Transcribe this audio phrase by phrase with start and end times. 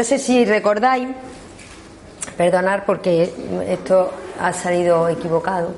[0.00, 1.08] No sé si recordáis,
[2.38, 3.30] perdonar porque
[3.68, 5.74] esto ha salido equivocado.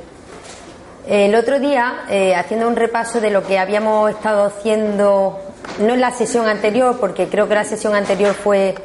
[1.08, 5.40] El otro día, eh, haciendo un repaso de lo que habíamos estado haciendo,
[5.80, 8.76] no en la sesión anterior, porque creo que la sesión anterior fue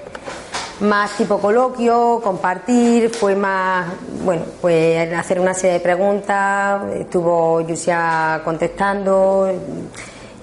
[0.79, 3.85] más tipo coloquio, compartir, fue más,
[4.23, 9.51] bueno, pues hacer una serie de preguntas, estuvo Yusia contestando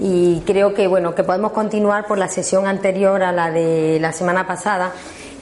[0.01, 4.13] y creo que bueno que podemos continuar por la sesión anterior a la de la
[4.13, 4.93] semana pasada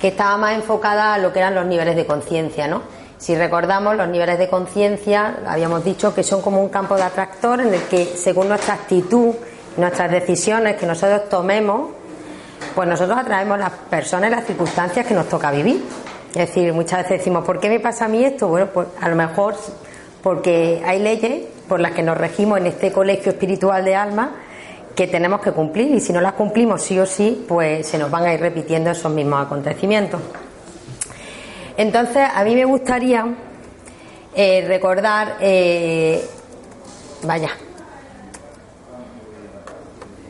[0.00, 2.83] que estaba más enfocada a lo que eran los niveles de conciencia, ¿no?
[3.19, 7.61] Si recordamos, los niveles de conciencia, habíamos dicho que son como un campo de atractor
[7.61, 9.33] en el que, según nuestra actitud,
[9.77, 11.91] nuestras decisiones que nosotros tomemos,
[12.75, 15.84] pues nosotros atraemos las personas y las circunstancias que nos toca vivir.
[16.31, 18.48] Es decir, muchas veces decimos, ¿por qué me pasa a mí esto?
[18.48, 19.55] Bueno, pues a lo mejor
[20.20, 24.32] porque hay leyes por las que nos regimos en este colegio espiritual de alma
[24.94, 28.10] que tenemos que cumplir y si no las cumplimos sí o sí, pues se nos
[28.10, 30.20] van a ir repitiendo esos mismos acontecimientos.
[31.76, 33.26] Entonces, a mí me gustaría
[34.34, 36.25] eh, recordar, eh,
[37.22, 37.50] vaya,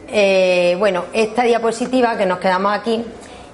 [0.08, 3.04] eh, bueno, esta diapositiva que nos quedamos aquí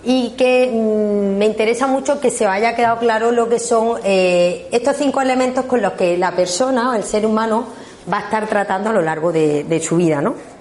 [0.05, 4.97] y que mm, me interesa mucho que se haya quedado claro lo que son estos
[4.97, 7.67] cinco elementos con los que la persona o el ser humano
[8.11, 10.58] va a estar tratando a lo largo de, de su vida, ¿no?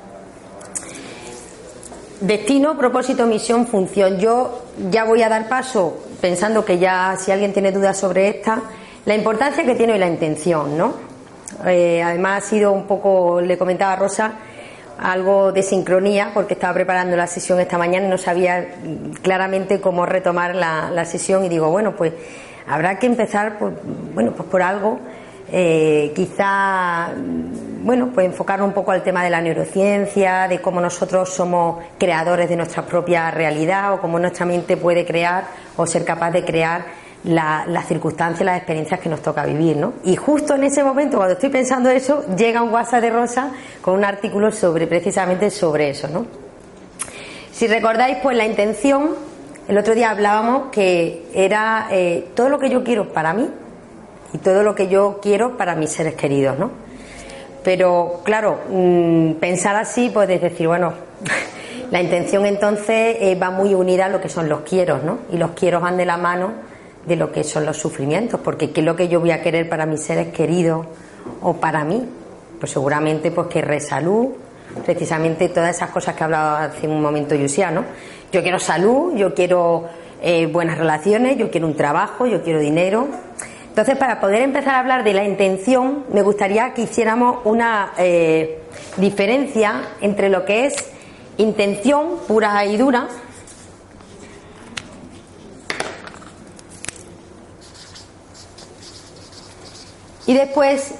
[2.21, 4.17] Destino, propósito, misión, función.
[4.17, 8.63] Yo ya voy a dar paso, pensando que ya si alguien tiene dudas sobre esta,
[9.05, 10.95] la importancia que tiene la intención, ¿no?
[11.67, 14.33] Eh, además ha sido un poco, le comentaba a Rosa,
[14.97, 18.67] algo de sincronía, porque estaba preparando la sesión esta mañana y no sabía
[19.21, 22.13] claramente cómo retomar la, la sesión y digo, bueno, pues
[22.67, 23.73] habrá que empezar por,
[24.15, 24.99] bueno, pues por algo,
[25.51, 27.13] eh, quizá
[27.87, 32.49] bueno, pues enfocar un poco al tema de la neurociencia, de cómo nosotros somos creadores
[32.49, 35.45] de nuestra propia realidad o cómo nuestra mente puede crear
[35.77, 36.83] o ser capaz de crear
[37.23, 39.93] las circunstancias, las experiencias que nos toca vivir, ¿no?
[40.03, 43.95] Y justo en ese momento, cuando estoy pensando eso, llega un WhatsApp de Rosa con
[43.95, 46.25] un artículo sobre precisamente sobre eso, ¿no?
[47.51, 49.15] Si recordáis, pues la intención,
[49.67, 53.49] el otro día hablábamos que era eh, todo lo que yo quiero para mí
[54.33, 56.71] y todo lo que yo quiero para mis seres queridos, ¿no?
[57.63, 60.93] Pero claro, mm, pensar así, puedes decir, bueno,
[61.91, 65.19] la intención entonces eh, va muy unida a lo que son los quieros, ¿no?
[65.31, 66.53] Y los quieros van de la mano
[67.05, 69.69] de lo que son los sufrimientos, porque ¿qué es lo que yo voy a querer
[69.69, 70.85] para mis seres queridos
[71.41, 72.05] o para mí?
[72.59, 74.29] Pues seguramente pues querré salud,
[74.85, 77.85] precisamente todas esas cosas que hablaba hace un momento Yusia, ¿no?
[78.31, 79.85] Yo quiero salud, yo quiero
[80.21, 83.07] eh, buenas relaciones, yo quiero un trabajo, yo quiero dinero.
[83.77, 88.63] Entonces, para poder empezar a hablar de la intención, me gustaría que hiciéramos una eh,
[88.97, 90.73] diferencia entre lo que es
[91.37, 93.07] intención pura y dura
[100.25, 100.95] y después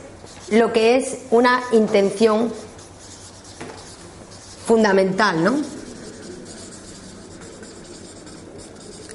[0.52, 2.54] lo que es una intención
[4.68, 5.56] fundamental, ¿no?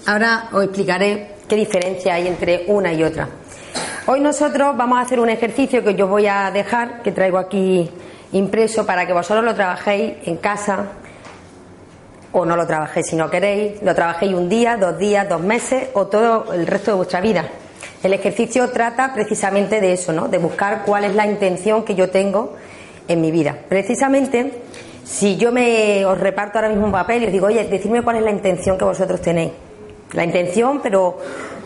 [0.07, 3.29] Ahora os explicaré qué diferencia hay entre una y otra.
[4.05, 7.89] Hoy nosotros vamos a hacer un ejercicio que yo voy a dejar, que traigo aquí
[8.33, 10.87] impreso para que vosotros lo trabajéis en casa
[12.33, 15.91] o no lo trabajéis si no queréis, lo trabajéis un día, dos días, dos meses
[15.93, 17.45] o todo el resto de vuestra vida.
[18.03, 20.27] El ejercicio trata precisamente de eso, ¿no?
[20.27, 22.57] De buscar cuál es la intención que yo tengo
[23.07, 23.57] en mi vida.
[23.69, 24.63] Precisamente,
[25.05, 28.17] si yo me os reparto ahora mismo un papel y os digo, oye, decidme cuál
[28.17, 29.53] es la intención que vosotros tenéis.
[30.13, 31.19] La intención, pero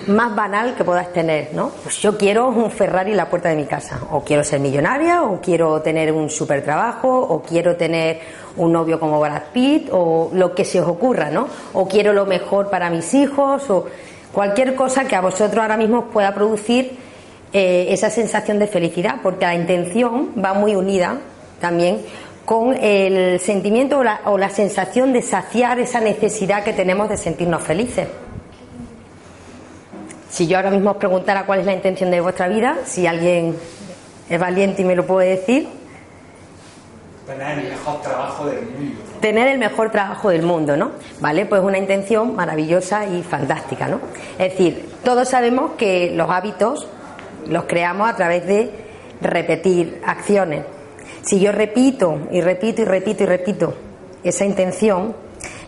[0.06, 1.70] más banal que puedas tener, ¿no?
[1.82, 5.25] Pues yo quiero un Ferrari en la puerta de mi casa, o quiero ser millonaria,
[5.25, 8.20] o quiero tener un super trabajo, o quiero tener
[8.56, 11.48] un novio como Brad Pitt, o lo que se os ocurra, ¿no?
[11.72, 13.87] O quiero lo mejor para mis hijos, o
[14.32, 16.98] cualquier cosa que a vosotros ahora mismo os pueda producir
[17.52, 21.19] eh, esa sensación de felicidad, porque la intención va muy unida
[21.60, 22.02] también
[22.44, 27.16] con el sentimiento o la, o la sensación de saciar esa necesidad que tenemos de
[27.16, 28.06] sentirnos felices.
[30.31, 33.56] Si yo ahora mismo os preguntara cuál es la intención de vuestra vida, si alguien
[34.28, 35.69] es valiente y me lo puede decir.
[37.26, 39.00] Tener el mejor trabajo del mundo.
[39.20, 40.93] Tener el mejor trabajo del mundo, ¿no?
[41.20, 44.00] Vale, pues una intención maravillosa y fantástica, ¿no?
[44.38, 46.87] Es decir, todos sabemos que los hábitos
[47.49, 48.70] los creamos a través de
[49.20, 50.64] repetir acciones.
[51.22, 53.75] Si yo repito y repito y repito y repito
[54.22, 55.14] esa intención,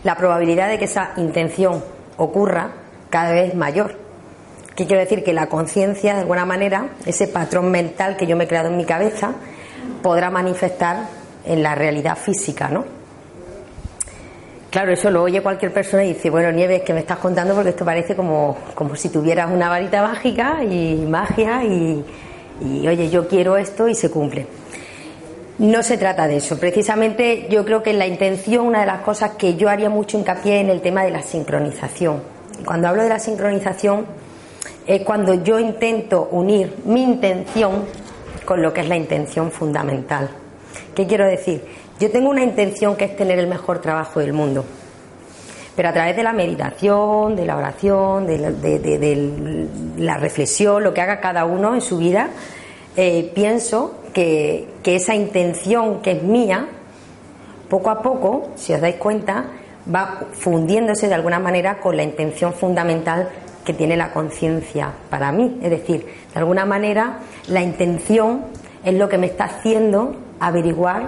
[0.03, 1.83] la probabilidad de que esa intención
[2.17, 2.71] ocurra
[3.09, 4.08] cada vez es mayor.
[4.79, 5.25] ¿Qué quiero decir?
[5.25, 8.77] Que la conciencia, de alguna manera, ese patrón mental que yo me he creado en
[8.77, 9.33] mi cabeza,
[10.01, 11.09] podrá manifestar
[11.43, 12.85] en la realidad física, ¿no?
[14.69, 17.71] Claro, eso lo oye cualquier persona y dice, bueno, Nieves, que me estás contando porque
[17.71, 22.05] esto parece como, como si tuvieras una varita mágica y magia y,
[22.61, 24.47] y, oye, yo quiero esto y se cumple.
[25.57, 26.57] No se trata de eso.
[26.57, 30.17] Precisamente yo creo que en la intención, una de las cosas que yo haría mucho
[30.17, 32.23] hincapié en el tema de la sincronización.
[32.63, 34.05] Cuando hablo de la sincronización,
[34.89, 37.85] es cuando yo intento unir mi intención
[38.43, 40.31] con lo que es la intención fundamental.
[40.95, 41.63] ¿Qué quiero decir?
[41.99, 44.65] Yo tengo una intención que es tener el mejor trabajo del mundo.
[45.75, 51.19] Pero a través de la meditación, de la oración, de la, reflexión, lo que haga
[51.19, 52.29] cada uno en su vida,
[52.97, 56.67] eh, pienso que esa intención que es mía,
[57.69, 59.51] poco a poco, si os dais cuenta,
[59.93, 63.29] va fundiéndose de alguna manera con la intención fundamental
[63.69, 65.59] que tiene la conciencia para mí.
[65.61, 67.19] Es decir, de alguna manera
[67.49, 68.45] la intención
[68.83, 71.03] es lo que me está haciendo averiguar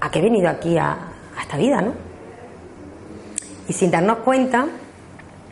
[0.00, 1.92] a qué he venido aquí a, a esta vida, ¿no?
[3.68, 4.66] Y sin darnos cuenta,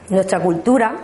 [0.09, 0.97] nuestra cultura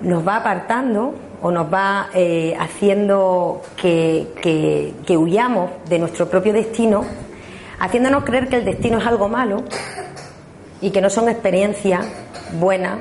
[0.00, 6.54] nos va apartando o nos va eh, haciendo que, que, que huyamos de nuestro propio
[6.54, 7.04] destino,
[7.78, 9.64] haciéndonos creer que el destino es algo malo
[10.80, 12.06] y que no son experiencias
[12.58, 12.98] buenas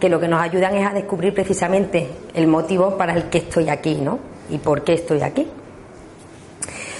[0.00, 3.68] que lo que nos ayudan es a descubrir precisamente el motivo para el que estoy
[3.68, 4.18] aquí, ¿no?
[4.50, 5.48] Y por qué estoy aquí.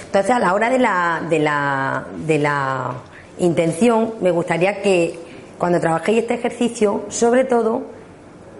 [0.05, 2.93] Entonces, a la hora de la, de la, de la
[3.39, 5.19] intención, me gustaría que
[5.57, 7.83] cuando trabajéis este ejercicio, sobre todo,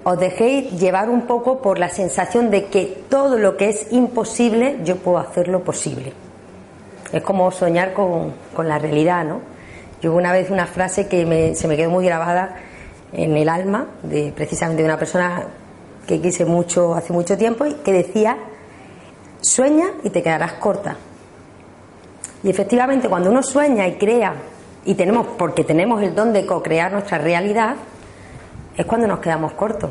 [0.03, 4.79] os dejéis llevar un poco por la sensación de que todo lo que es imposible,
[4.83, 6.13] yo puedo hacerlo posible.
[7.11, 9.56] Es como soñar con, con la realidad, ¿no?
[10.01, 12.55] Yo una vez una frase que me, se me quedó muy grabada
[13.13, 15.45] en el alma, de precisamente de una persona
[16.05, 18.37] que quise mucho hace mucho tiempo, y que decía,
[19.41, 20.95] sueña y te quedarás corta.
[22.43, 24.35] Y efectivamente, cuando uno sueña y crea,
[24.85, 27.75] y tenemos, porque tenemos el don de co-crear nuestra realidad,
[28.77, 29.89] es cuando nos quedamos cortos.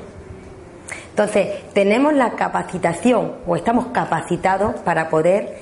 [1.10, 5.58] Entonces, tenemos la capacitación o estamos capacitados para poder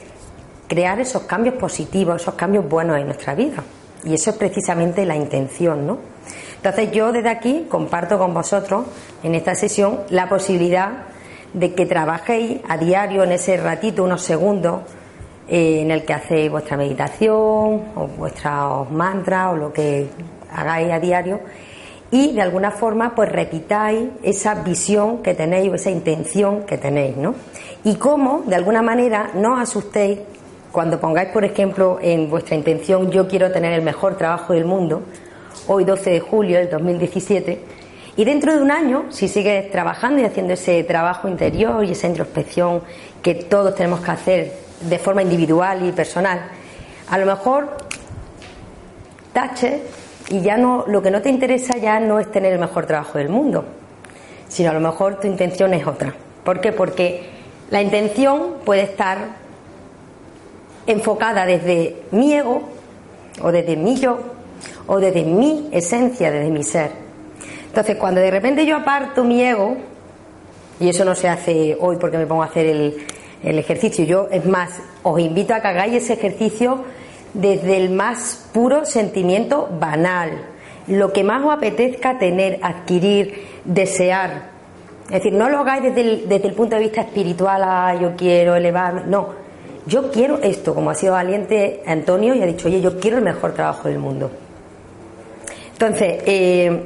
[0.69, 3.63] crear esos cambios positivos, esos cambios buenos en nuestra vida.
[4.05, 5.99] Y eso es precisamente la intención, ¿no?
[6.57, 8.87] Entonces, yo desde aquí comparto con vosotros
[9.23, 11.05] en esta sesión la posibilidad
[11.53, 14.83] de que trabajéis a diario en ese ratito, unos segundos,
[15.47, 20.09] eh, en el que hacéis vuestra meditación o vuestros mantras o lo que
[20.51, 21.41] hagáis a diario
[22.11, 27.17] y de alguna forma pues repitáis esa visión que tenéis o esa intención que tenéis,
[27.17, 27.35] ¿no?
[27.83, 30.21] Y cómo de alguna manera no os asustéis
[30.75, 35.05] cuando pongáis, por ejemplo, en vuestra intención yo quiero tener el mejor trabajo del mundo,
[35.69, 37.61] hoy 12 de julio del 2017,
[38.17, 42.09] y dentro de un año, si sigues trabajando y haciendo ese trabajo interior y esa
[42.09, 42.83] introspección
[43.23, 46.41] que todos tenemos que hacer de forma individual y personal,
[47.09, 47.77] a lo mejor
[49.33, 49.81] tache
[50.29, 53.19] y ya no, lo que no te interesa ya no es tener el mejor trabajo
[53.19, 53.65] del mundo,
[54.49, 56.13] sino a lo mejor tu intención es otra.
[56.43, 56.73] ¿Por qué?
[56.73, 57.31] Porque
[57.71, 59.44] la intención puede estar
[60.87, 62.63] enfocada desde mi ego,
[63.43, 64.19] o desde mi yo,
[64.87, 66.91] o desde mi esencia, desde mi ser.
[67.67, 69.77] Entonces, cuando de repente yo aparto mi ego,
[70.81, 73.07] y eso no se hace hoy porque me pongo a hacer el,
[73.43, 76.85] el ejercicio, yo es más, os invito a que hagáis ese ejercicio
[77.33, 80.31] desde el más puro sentimiento banal,
[80.87, 84.55] lo que más os apetezca tener, adquirir, desear.
[85.07, 88.15] Es decir, no lo hagáis desde el, desde el punto de vista espiritual, ah, yo
[88.17, 89.44] quiero elevarme, no,
[89.87, 93.25] yo quiero esto, como ha sido valiente Antonio y ha dicho, oye, yo quiero el
[93.25, 94.31] mejor trabajo del mundo.
[95.73, 96.83] Entonces, eh,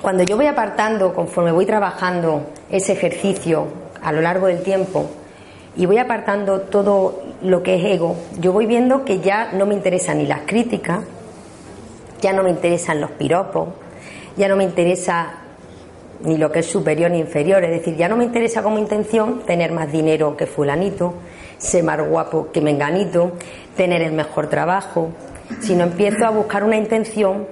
[0.00, 3.66] cuando yo voy apartando, conforme voy trabajando ese ejercicio
[4.02, 5.06] a lo largo del tiempo,
[5.76, 9.74] y voy apartando todo lo que es ego, yo voy viendo que ya no me
[9.74, 11.00] interesan ni las críticas,
[12.22, 13.68] ya no me interesan los piropos,
[14.36, 15.34] ya no me interesa
[16.22, 19.40] ni lo que es superior ni inferior, es decir, ya no me interesa como intención
[19.40, 21.14] tener más dinero que fulanito,
[21.58, 23.32] ser más guapo que menganito,
[23.76, 25.10] tener el mejor trabajo,
[25.60, 27.46] sino empiezo a buscar una intención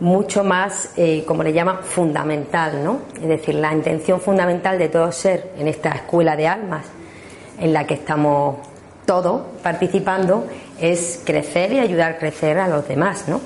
[0.00, 3.02] mucho más, eh, como le llaman, fundamental, ¿no?
[3.14, 6.86] Es decir, la intención fundamental de todo ser en esta escuela de almas
[7.60, 8.56] en la que estamos
[9.06, 10.46] todos participando
[10.80, 13.40] es crecer y ayudar a crecer a los demás, ¿no?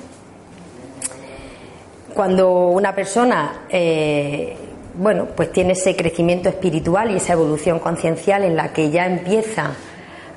[2.13, 4.55] Cuando una persona, eh,
[4.97, 9.73] bueno, pues tiene ese crecimiento espiritual y esa evolución conciencial en la que ya empieza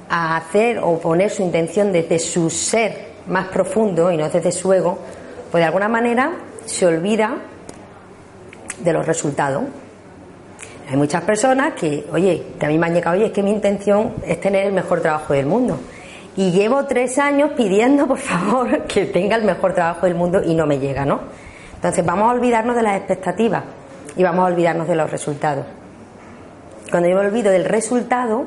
[0.09, 4.73] a hacer o poner su intención desde su ser más profundo y no desde su
[4.73, 4.99] ego,
[5.51, 6.33] pues de alguna manera
[6.67, 7.37] se olvida
[8.85, 9.63] de los resultados.
[10.91, 13.53] Hay muchas personas que, oye, que a mí me han llegado, oye, es que mi
[13.53, 15.79] intención es tener el mejor trabajo del mundo.
[16.37, 20.55] Y llevo tres años pidiendo, por favor, que tenga el mejor trabajo del mundo y
[20.55, 21.21] no me llega, ¿no?
[21.77, 23.63] Entonces vamos a olvidarnos de las expectativas
[24.17, 25.67] y vamos a olvidarnos de los resultados.
[26.91, 28.47] Cuando yo me olvido del resultado,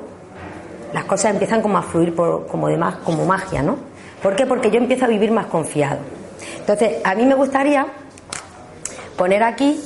[0.93, 3.77] las cosas empiezan como a fluir por, como de como magia, ¿no?
[4.22, 4.46] ¿Por qué?
[4.46, 6.00] Porque yo empiezo a vivir más confiado.
[6.60, 7.88] Entonces, a mí me gustaría
[9.17, 9.82] poner aquí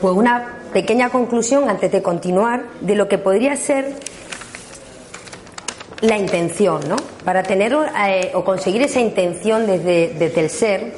[0.00, 3.94] pues una pequeña conclusión antes de continuar de lo que podría ser
[6.00, 6.96] la intención, ¿no?
[7.24, 7.74] Para tener
[8.06, 10.92] eh, o conseguir esa intención desde, desde el ser,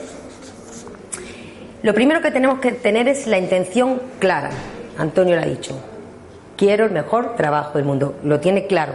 [1.83, 4.51] lo primero que tenemos que tener es la intención clara.
[4.97, 5.79] Antonio lo ha dicho.
[6.57, 8.17] Quiero el mejor trabajo del mundo.
[8.25, 8.95] Lo tiene claro.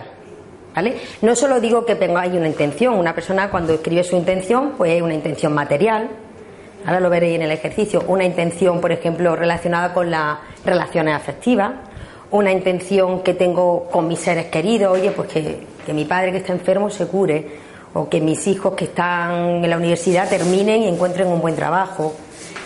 [0.76, 0.96] ¿Vale?
[1.22, 2.96] No solo digo que hay una intención.
[2.96, 6.10] Una persona cuando escribe su intención, pues una intención material,
[6.86, 11.72] ahora lo veréis en el ejercicio, una intención, por ejemplo, relacionada con las relaciones afectivas,
[12.32, 16.52] una intención que tengo con mis seres queridos, oye, pues que, mi padre que está
[16.52, 21.28] enfermo se cure, o que mis hijos que están en la universidad terminen y encuentren
[21.28, 22.16] un buen trabajo.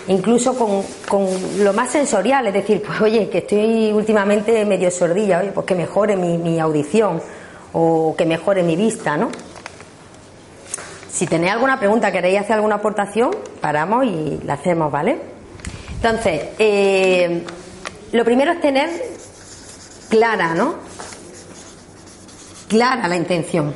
[0.07, 1.27] Incluso con,
[1.59, 5.75] lo más sensorial, es decir, pues oye, que estoy últimamente medio sordilla, oye, pues que
[5.75, 7.21] mejore mi, mi audición
[7.73, 9.29] o que mejore mi vista, ¿no?
[11.11, 15.19] Si tenéis alguna pregunta, queréis hacer alguna aportación, paramos y la hacemos, ¿vale?
[15.95, 17.43] Entonces, eh,
[18.11, 18.89] lo primero es tener
[20.09, 20.75] clara, ¿no?
[22.67, 23.73] Clara la intención.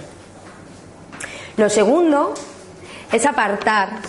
[1.58, 2.36] Lo segundo
[3.12, 4.02] es apartar,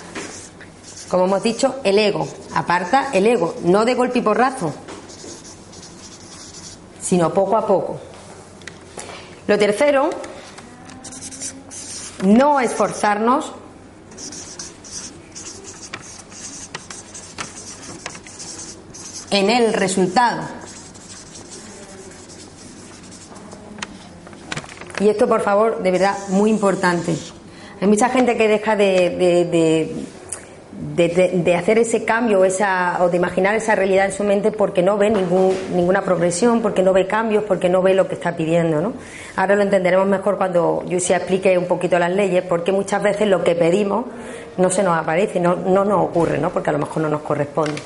[1.12, 2.26] como hemos dicho, el ego.
[2.54, 4.73] Aparta el ego, no de golpe y porrazo,
[7.02, 8.00] sino poco a poco.
[9.47, 10.09] Lo tercero
[12.25, 13.52] no esforzarnos
[19.31, 20.49] en el resultado.
[24.99, 27.14] Y esto, por favor, de verdad, muy importante.
[27.83, 29.11] Hay mucha gente que deja de,
[29.50, 30.07] de,
[31.57, 35.11] hacer ese cambio esa, o de imaginar esa realidad en su mente porque no ve
[35.11, 38.81] ninguna progresión, porque no ve cambios, porque no ve lo que está pidiendo.
[38.81, 38.93] ¿no?
[39.37, 43.29] Ahora lo entenderemos mejor cuando yo se explique un poquito las leyes, porque muchas veces
[43.29, 44.07] lo que pedimos
[44.57, 46.50] no se nos aparece, no, no nos ocurre, ¿no?
[46.50, 47.81] porque a lo mejor no nos corresponde.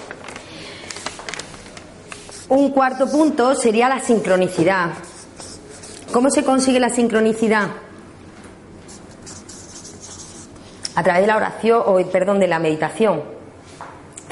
[2.49, 4.91] Un cuarto punto sería la sincronicidad.
[6.13, 7.86] ¿Cómo se consigue la sincronicidad?
[10.97, 13.23] A través de la oración, o perdón, de la meditación.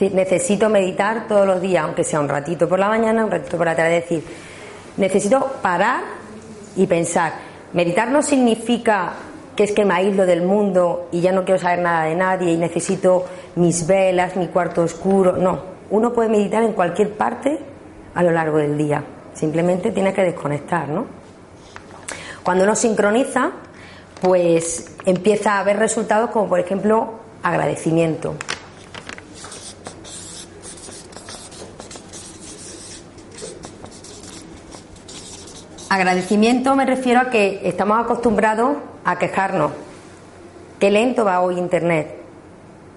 [0.01, 3.67] Necesito meditar todos los días, aunque sea un ratito por la mañana, un ratito por
[3.67, 4.25] la tarde, decir,
[4.97, 6.03] necesito parar
[6.75, 7.35] y pensar.
[7.75, 9.13] Meditar no significa
[9.55, 12.53] que es que me aíslo del mundo y ya no quiero saber nada de nadie
[12.53, 15.37] y necesito mis velas, mi cuarto oscuro.
[15.37, 17.59] No, uno puede meditar en cualquier parte
[18.15, 19.05] a lo largo del día.
[19.35, 21.07] Simplemente tiene que desconectar, ¿no?
[22.43, 23.51] Cuando uno sincroniza,
[24.21, 28.35] pues empieza a haber resultados como por ejemplo agradecimiento.
[35.95, 39.71] Agradecimiento me refiero a que estamos acostumbrados a quejarnos.
[40.81, 42.17] Qué lento va hoy Internet.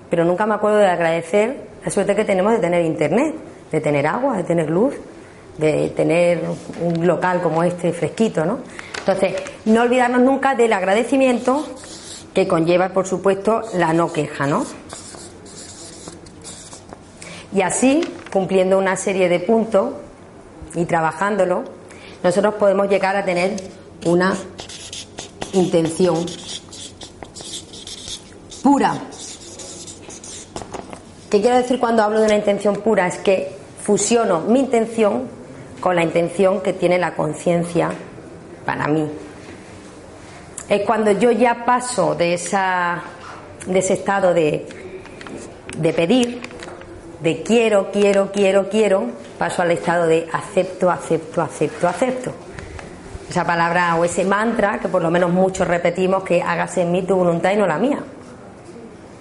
[0.09, 3.35] Pero nunca me acuerdo de agradecer la suerte que tenemos de tener Internet,
[3.71, 4.95] de tener agua, de tener luz,
[5.57, 6.41] de tener
[6.81, 8.59] un local como este fresquito, ¿no?
[9.07, 11.65] Entonces, no olvidarnos nunca del agradecimiento
[12.33, 14.65] que conlleva, por supuesto, la no queja, ¿no?
[17.53, 18.01] Y así,
[18.33, 19.93] cumpliendo una serie de puntos
[20.75, 21.63] y trabajándolo,
[22.21, 23.55] nosotros podemos llegar a tener
[24.05, 24.35] una
[25.53, 26.25] intención
[28.61, 28.93] pura.
[31.29, 33.07] ¿Qué quiero decir cuando hablo de una intención pura?
[33.07, 35.29] Es que fusiono mi intención
[35.79, 37.93] con la intención que tiene la conciencia
[38.67, 39.09] para mí.
[40.67, 43.01] Es cuando yo ya paso de, esa,
[43.65, 44.67] de ese estado de,
[45.77, 46.41] de pedir,
[47.21, 49.05] de quiero, quiero, quiero, quiero,
[49.39, 52.31] paso al estado de acepto, acepto, acepto, acepto.
[53.29, 57.03] Esa palabra o ese mantra que por lo menos muchos repetimos que hágase en mí
[57.03, 57.99] tu voluntad y no la mía.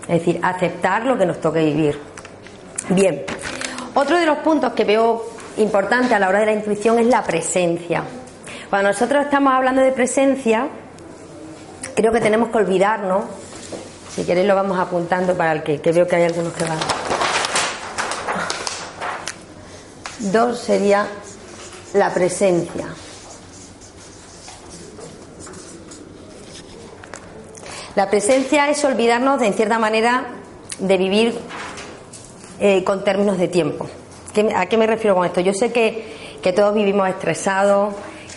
[0.08, 2.00] Es decir, aceptar lo que nos toque vivir.
[2.88, 3.24] Bien,
[3.94, 5.24] otro de los puntos que veo
[5.58, 8.02] importante a la hora de la intuición es la presencia.
[8.70, 10.68] Cuando nosotros estamos hablando de presencia,
[11.94, 13.24] creo que tenemos que olvidarnos,
[14.12, 16.78] si queréis lo vamos apuntando para el que, que veo que hay algunos que van.
[20.18, 21.06] Dos sería
[21.94, 22.88] la presencia.
[27.94, 30.26] La presencia es olvidarnos, de, en cierta manera,
[30.80, 31.38] de vivir
[32.58, 33.86] eh, con términos de tiempo.
[34.54, 35.40] ¿A qué me refiero con esto?
[35.40, 37.94] Yo sé que, que todos vivimos estresados,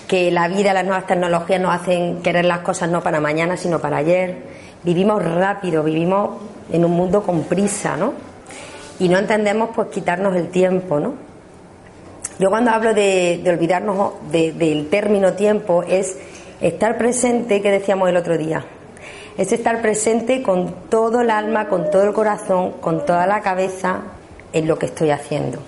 [0.10, 3.78] que la vida, las nuevas tecnologías nos hacen querer las cosas no para mañana, sino
[3.78, 4.38] para ayer.
[4.84, 6.32] Vivimos rápido, vivimos
[6.72, 8.13] en un mundo con prisa, ¿no?
[8.98, 11.13] Y no entendemos pues quitarnos el tiempo, ¿no?
[12.39, 16.18] Yo cuando hablo de, olvidarnos del término tiempo es
[16.60, 18.66] estar presente, que decíamos el otro día,
[19.38, 24.01] es estar presente con todo el alma, con todo el corazón, con toda la cabeza
[24.54, 25.60] en lo que estoy haciendo.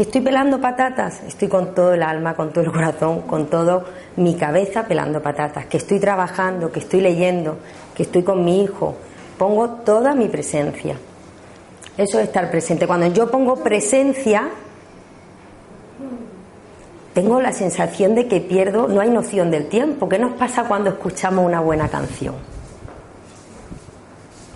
[0.00, 3.84] Que estoy pelando patatas, estoy con todo el alma, con todo el corazón, con toda
[4.16, 5.66] mi cabeza pelando patatas.
[5.66, 7.58] Que estoy trabajando, que estoy leyendo,
[7.94, 8.94] que estoy con mi hijo.
[9.36, 10.96] Pongo toda mi presencia.
[11.98, 12.86] Eso es estar presente.
[12.86, 14.48] Cuando yo pongo presencia,
[17.12, 20.08] tengo la sensación de que pierdo, no hay noción del tiempo.
[20.08, 22.36] ¿Qué nos pasa cuando escuchamos una buena canción?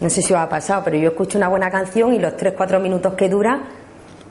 [0.00, 2.80] No sé si os ha pasado, pero yo escucho una buena canción y los 3-4
[2.80, 3.60] minutos que dura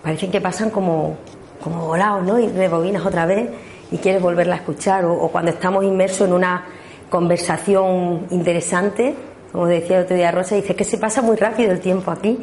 [0.03, 1.15] parecen que pasan como,
[1.63, 2.37] como volados, ¿no?
[2.39, 3.49] Y rebobinas otra vez
[3.91, 5.05] y quieres volverla a escuchar.
[5.05, 6.65] O, cuando estamos inmersos en una
[7.09, 9.15] conversación interesante,
[9.51, 12.37] como decía el otro día Rosa, dice que se pasa muy rápido el tiempo aquí.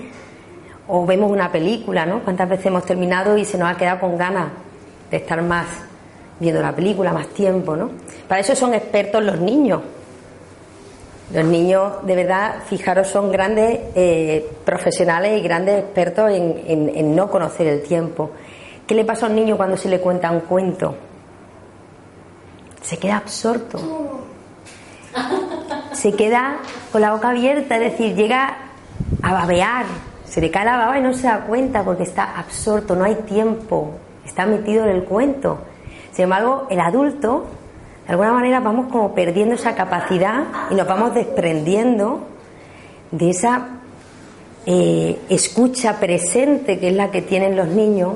[0.88, 2.20] O vemos una película, ¿no?
[2.24, 4.48] ¿Cuántas veces hemos terminado y se nos ha quedado con ganas
[5.10, 5.66] de estar más
[6.40, 7.90] viendo la película, más tiempo, ¿no?
[8.26, 9.82] Para eso son expertos los niños.
[11.32, 17.66] Los niños, de verdad, fijaros, son grandes eh, profesionales y grandes expertos en, no conocer
[17.66, 18.30] el tiempo.
[18.86, 20.96] ¿Qué le pasa a un niño cuando se le cuenta un cuento?
[22.82, 23.78] Se queda absorto.
[25.92, 26.58] Se queda
[26.90, 28.56] con la boca abierta, es decir, llega
[29.22, 29.86] a babear.
[30.24, 33.14] Se le cae la baba y no se da cuenta porque está absorto, no hay
[33.16, 33.94] tiempo
[34.30, 35.58] está metido en el cuento.
[36.12, 37.46] Sin embargo, el adulto,
[38.10, 42.26] de alguna manera, vamos como perdiendo esa capacidad y nos vamos desprendiendo
[43.12, 43.68] de esa
[44.66, 48.14] eh, escucha presente que es la que tienen los niños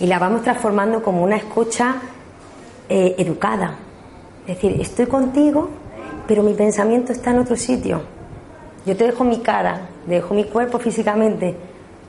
[0.00, 2.02] y la vamos transformando como una escucha
[2.88, 3.76] eh, educada.
[4.44, 5.68] Es decir, estoy contigo,
[6.26, 8.02] pero mi pensamiento está en otro sitio.
[8.84, 11.54] Yo te dejo mi cara, te dejo mi cuerpo físicamente,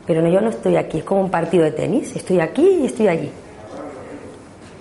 [0.08, 2.86] pero no, yo no estoy aquí, es como un partido de tenis, estoy aquí y
[2.88, 3.32] estoy allí.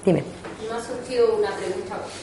[0.03, 0.25] Dime.
[0.73, 1.72] Me ha surgido una pregunta,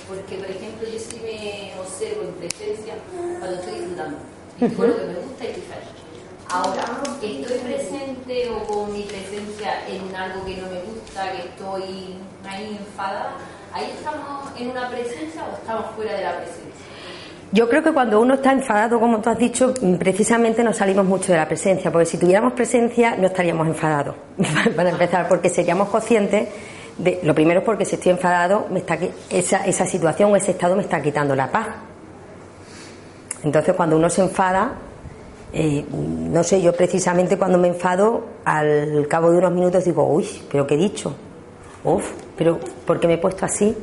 [0.09, 2.95] porque por ejemplo yo sí me observo en presencia
[3.39, 4.17] cuando estoy disfrutando.
[4.59, 5.99] Y lo que me gusta y diferente.
[6.51, 6.83] Ahora,
[7.21, 12.77] ¿estoy presente o con mi presencia en algo que no me gusta, que estoy ahí
[12.79, 13.33] enfadada?
[13.71, 16.63] ¿Ahí estamos en una presencia o estamos fuera de la presencia?
[17.51, 21.31] Yo creo que cuando uno está enfadado, como tú has dicho, precisamente nos salimos mucho
[21.31, 24.15] de la presencia, porque si tuviéramos presencia no estaríamos enfadados,
[24.75, 26.49] para empezar, porque seríamos conscientes
[27.23, 28.97] lo primero es porque si estoy enfadado, me está,
[29.29, 31.67] esa, esa situación o ese estado me está quitando la paz.
[33.43, 34.73] Entonces cuando uno se enfada,
[35.53, 40.27] eh, no sé, yo precisamente cuando me enfado, al cabo de unos minutos digo, uy,
[40.51, 41.15] pero ¿qué he dicho?
[41.83, 43.75] Uf, pero ¿por qué me he puesto así?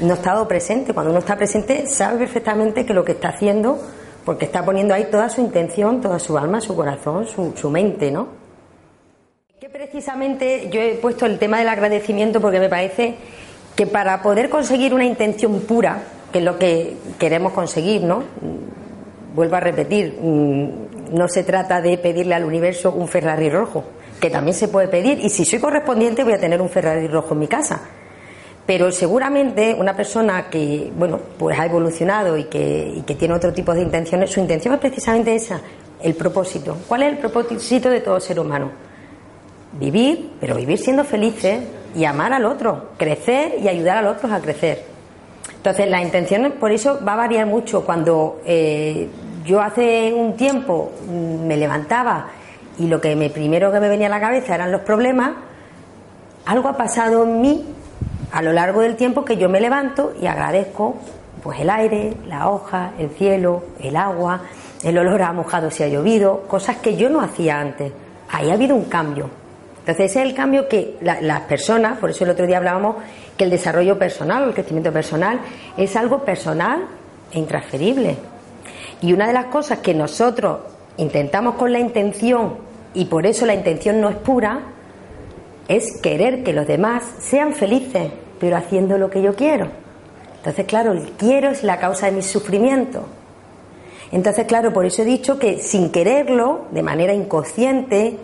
[0.00, 0.92] no ha estado presente.
[0.92, 3.78] Cuando uno está presente sabe perfectamente que lo que está haciendo,
[4.24, 8.10] porque está poniendo ahí toda su intención, toda su alma, su corazón, su, su mente,
[8.10, 8.39] ¿no?
[9.60, 13.16] Que precisamente yo he puesto el tema del agradecimiento porque me parece
[13.76, 18.24] que para poder conseguir una intención pura, que es lo que queremos conseguir, ¿no?
[19.34, 23.84] Vuelvo a repetir, mm, no se trata de pedirle al universo un Ferrari rojo,
[24.18, 27.34] que también se puede pedir, y si soy correspondiente voy a tener un Ferrari rojo
[27.34, 27.82] en mi casa
[28.64, 33.82] pero seguramente una persona que bueno pues ha evolucionado y que, tiene otro tipo de
[33.82, 35.60] intenciones su intención es precisamente esa
[36.00, 38.89] el propósito ¿cuál es el propósito de todo ser humano?
[39.72, 41.60] Vivir pero vivir siendo felices
[41.94, 44.84] y amar al otro crecer y ayudar al otro a crecer
[45.56, 49.08] entonces la intención por eso va a variar mucho cuando eh,
[49.44, 52.28] yo hace un tiempo me levantaba
[52.78, 55.32] y lo que me primero que me venía a la cabeza eran los problemas,
[56.46, 57.66] algo ha pasado en mí
[58.32, 60.96] a lo largo del tiempo que yo me levanto y agradezco
[61.42, 64.40] pues el aire, la hoja, el cielo, el agua,
[64.82, 67.92] el olor a mojado si ha llovido, cosas que yo no hacía antes.
[68.30, 69.30] Ahí ha habido un cambio.
[69.80, 72.96] Entonces ese es el cambio que las personas, por eso el otro día hablábamos
[73.36, 75.40] que el desarrollo personal, el crecimiento personal,
[75.76, 76.84] es algo personal
[77.32, 78.16] e intransferible.
[79.00, 80.58] Y una de las cosas que nosotros
[80.98, 82.58] intentamos con la intención,
[82.92, 84.60] y por eso la intención no es pura,
[85.68, 89.68] es querer que los demás sean felices, pero haciendo lo que yo quiero.
[90.36, 93.06] Entonces, claro, el quiero es la causa de mi sufrimiento.
[94.12, 98.18] Entonces, claro, por eso he dicho que sin quererlo, de manera inconsciente,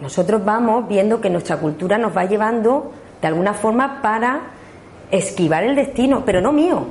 [0.00, 4.40] nosotros vamos viendo que nuestra cultura nos va llevando de alguna forma para
[5.10, 6.86] esquivar el destino, pero no mío,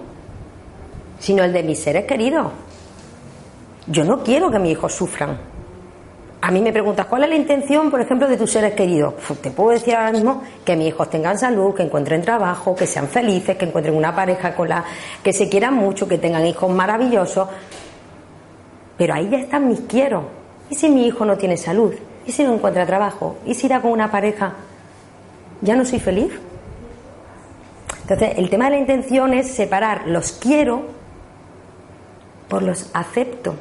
[1.19, 2.47] sino el de mis seres queridos.
[3.87, 5.37] Yo no quiero que mis hijos sufran.
[6.41, 9.15] A mí me preguntas, ¿cuál es la intención, por ejemplo, de tus seres queridos?
[9.41, 13.07] te puedo decir ahora mismo que mis hijos tengan salud, que encuentren trabajo, que sean
[13.07, 14.83] felices, que encuentren una pareja con la
[15.23, 17.47] que se quieran mucho, que tengan hijos maravillosos.
[18.97, 20.25] Pero ahí ya están mis quiero.
[20.69, 21.93] ¿Y si mi hijo no tiene salud?
[22.27, 23.37] ¿Y si no encuentra trabajo?
[23.45, 24.53] ¿Y si irá con una pareja?
[25.61, 26.33] ¿Ya no soy feliz?
[28.01, 30.81] Entonces, el tema de la intención es separar los quiero
[32.49, 33.55] por los acepto.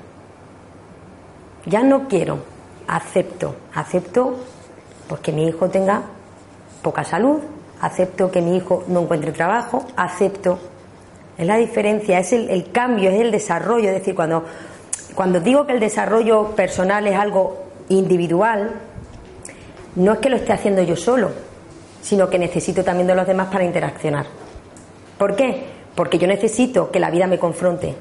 [1.65, 2.41] Ya no quiero,
[2.89, 3.55] acepto.
[3.73, 4.37] Acepto
[5.09, 6.03] pues que mi hijo tenga
[6.83, 7.39] poca salud,
[7.81, 10.59] acepto que mi hijo no encuentre trabajo, acepto.
[11.39, 13.91] Es la diferencia, es el, cambio, es el desarrollo.
[13.91, 14.45] Es decir, cuando,
[15.15, 18.71] cuando digo que el desarrollo personal es algo individual,
[19.97, 21.31] no es que lo esté haciendo yo solo,
[22.03, 24.27] sino que necesito también de los demás para interaccionar.
[25.19, 25.65] ¿Por qué?
[25.95, 27.95] Porque yo necesito que la vida me confronte,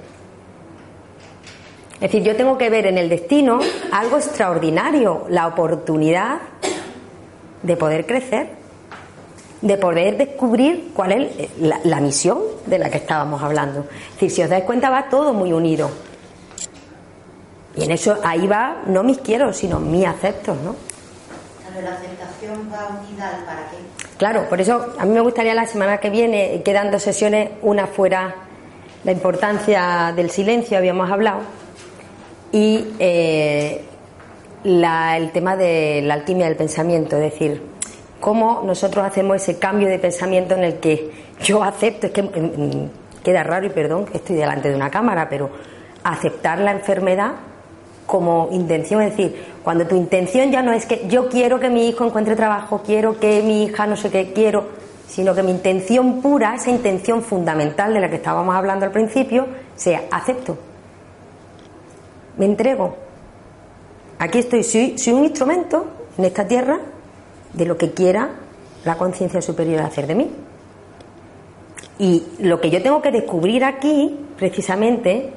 [1.96, 3.60] es decir, yo tengo que ver en el destino
[3.92, 6.40] algo extraordinario, la oportunidad
[7.64, 8.50] de poder crecer,
[9.62, 11.50] de poder descubrir cuál es
[11.86, 13.86] la, misión de la que estábamos hablando.
[13.90, 15.90] Es decir, si os dais cuenta va todo muy unido.
[17.76, 20.76] Y en eso ahí va no mis quiero, sino mis aceptos, ¿no?
[21.82, 23.78] la aceptación va unida al para qué.
[24.18, 27.88] Claro, por eso a mí me gustaría la semana que viene, quedan dos sesiones, una
[27.88, 28.36] fuera
[29.04, 31.42] la importancia del silencio, habíamos hablado,
[32.52, 33.84] y eh,
[34.64, 37.62] el tema de la alquimia del pensamiento, es decir,
[38.20, 41.12] cómo nosotros hacemos ese cambio de pensamiento en el que
[41.44, 45.28] yo acepto, es que mm, queda raro y perdón que estoy delante de una cámara,
[45.30, 45.52] pero
[46.04, 47.34] aceptar la enfermedad
[48.06, 51.88] como intención, es decir, cuando tu intención ya no es que yo quiero que mi
[51.88, 54.66] hijo encuentre trabajo, quiero que mi hija no sé qué, quiero,
[55.08, 59.48] sino que mi intención pura, esa intención fundamental de la que estábamos hablando al principio,
[59.76, 60.58] sea acepto
[62.38, 62.96] me entrego.
[64.20, 65.86] Aquí estoy, soy, soy un instrumento
[66.18, 66.80] en esta tierra
[67.54, 68.30] de lo que quiera
[68.84, 70.30] la conciencia superior hacer de mí.
[71.98, 75.32] Y lo que yo tengo que descubrir aquí, precisamente,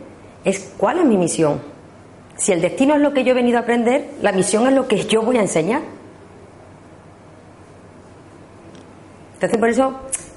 [0.45, 1.61] es cuál es mi misión.
[2.39, 4.87] Si el destino es lo que yo he venido a aprender, la misión es lo
[4.87, 5.83] que yo voy a enseñar.
[9.35, 9.95] Entonces, por eso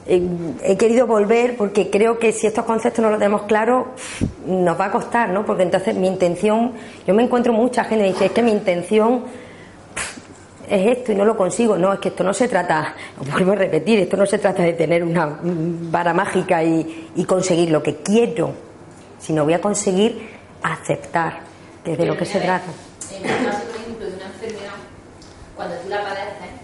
[0.07, 3.85] he querido volver porque creo que si estos conceptos no los tenemos claros
[4.45, 5.45] nos va a costar, ¿no?
[5.45, 6.73] Porque entonces mi intención,
[7.05, 9.23] yo me encuentro mucha gente que dice, es que mi intención
[10.67, 11.77] es esto y no lo consigo.
[11.77, 12.95] No, es que esto no se trata,
[13.31, 17.83] vuelvo a repetir, esto no se trata de tener una vara mágica y conseguir lo
[17.83, 18.53] que quiero,
[19.19, 20.29] sino voy a conseguir
[20.63, 21.50] aceptar,
[21.83, 22.71] que es de lo que se trata.
[23.11, 24.75] En el caso, por ejemplo, de una enfermedad,
[25.55, 26.61] cuando tú la padeces,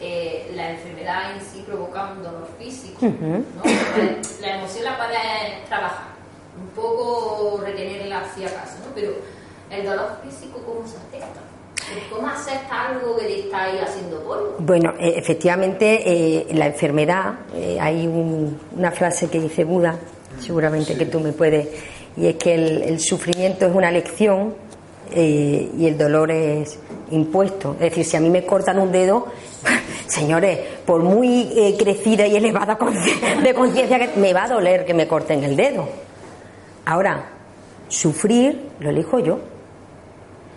[0.00, 2.98] eh, la enfermedad en sí provoca un dolor físico.
[3.02, 3.44] ¿no?
[4.40, 6.08] La emoción la puedes trabajar,
[6.60, 8.94] un poco retenerla si acaso, ¿no?
[8.94, 9.12] pero
[9.70, 11.40] el dolor físico, ¿cómo se acepta?
[12.10, 14.56] ¿Cómo acepta algo que te está ahí haciendo polvo?
[14.58, 17.34] Bueno, eh, efectivamente, eh, la enfermedad,
[17.80, 19.98] hay una frase que dice Buda,
[20.38, 21.66] seguramente que tú me puedes,
[22.20, 24.54] y es que el, sufrimiento es una lección
[25.14, 26.78] y el dolor es
[27.10, 27.72] impuesto.
[27.74, 29.26] Es decir, si a mí me cortan un dedo,
[30.06, 32.78] señores, por muy eh, crecida y elevada
[33.42, 35.88] de conciencia que me va a doler que me corten el dedo.
[36.84, 37.30] Ahora,
[37.88, 39.38] sufrir lo elijo yo.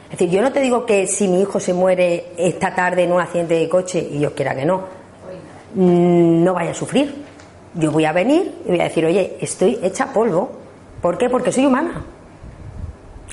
[0.05, 3.13] Es decir, yo no te digo que si mi hijo se muere esta tarde en
[3.13, 4.81] un accidente de coche, y yo quiera que no,
[5.75, 7.23] mm, no vaya a sufrir.
[7.73, 10.60] Yo voy a venir y voy a decir, oye, estoy hecha polvo.
[11.01, 11.29] ¿Por qué?
[11.29, 12.05] Porque soy humana.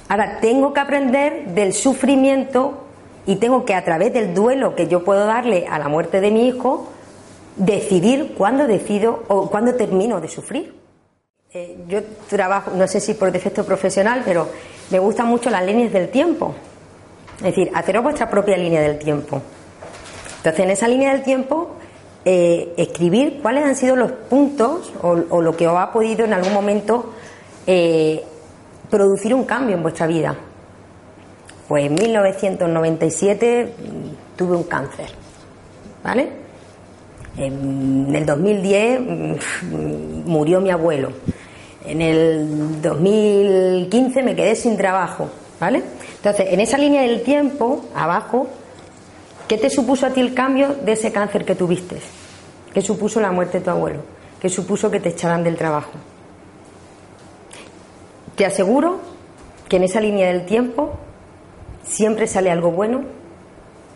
[0.09, 2.85] Ahora, tengo que aprender del sufrimiento
[3.26, 6.31] y tengo que a través del duelo que yo puedo darle a la muerte de
[6.31, 6.88] mi hijo,
[7.57, 10.74] decidir cuándo decido o cuándo termino de sufrir.
[11.52, 14.48] Eh, yo trabajo, no sé si por defecto profesional, pero
[14.90, 16.54] me gustan mucho las líneas del tiempo.
[17.38, 19.42] Es decir, haceros vuestra propia línea del tiempo.
[20.38, 21.72] Entonces, en esa línea del tiempo,
[22.24, 26.33] eh, escribir cuáles han sido los puntos o, o, lo que os ha podido en
[26.33, 27.12] algún momento
[27.70, 28.24] eh,
[28.88, 30.35] producir un cambio en vuestra vida.
[31.68, 35.11] Pues en 1997 mm, tuve un cáncer,
[36.02, 36.31] ¿vale?
[37.37, 39.35] En el 2010 mm,
[40.24, 41.11] murió mi abuelo.
[41.85, 45.28] En el 2015 me quedé sin trabajo,
[45.61, 45.83] ¿vale?
[46.16, 48.46] Entonces, en esa línea del tiempo, abajo,
[49.46, 51.96] ¿qué te supuso a ti el cambio de ese cáncer que tuviste?
[52.72, 54.00] ¿Qué supuso la muerte de tu abuelo?
[54.40, 55.92] ¿Qué supuso que te echaran del trabajo?
[58.38, 59.01] Te aseguro
[59.68, 60.92] que en esa línea del tiempo
[61.83, 63.01] siempre sale algo bueno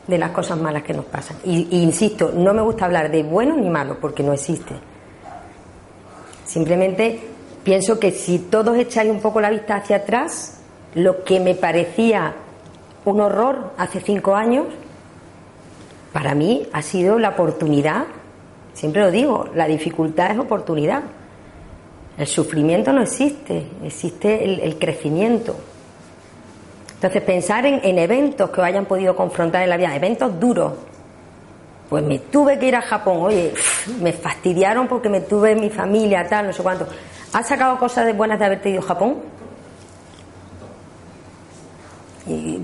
[0.09, 1.37] de las cosas malas que nos pasan.
[1.45, 4.75] Y, insisto, no me gusta hablar de bueno ni malo porque no existe.
[6.45, 7.21] Simplemente
[7.63, 10.59] pienso que si todos echáis un poco la vista hacia atrás,
[10.97, 12.35] lo que me parecía
[13.05, 14.67] un horror hace cinco años,
[16.13, 18.07] para mí ha sido la oportunidad,
[18.75, 21.05] siempre lo digo, la dificultad es oportunidad.
[22.19, 25.57] El sufrimiento no existe, existe el, crecimiento.
[26.95, 30.73] Entonces, pensar en, en, eventos que os hayan podido confrontar en la vida, eventos duros.
[31.89, 33.53] Pues me tuve que ir a Japón, oye,
[34.01, 36.87] me fastidiaron porque me tuve mi familia, tal, no sé cuánto.
[37.33, 39.17] ¿Has sacado cosas de buenas de haberte ido a Japón?
[42.27, 42.61] Y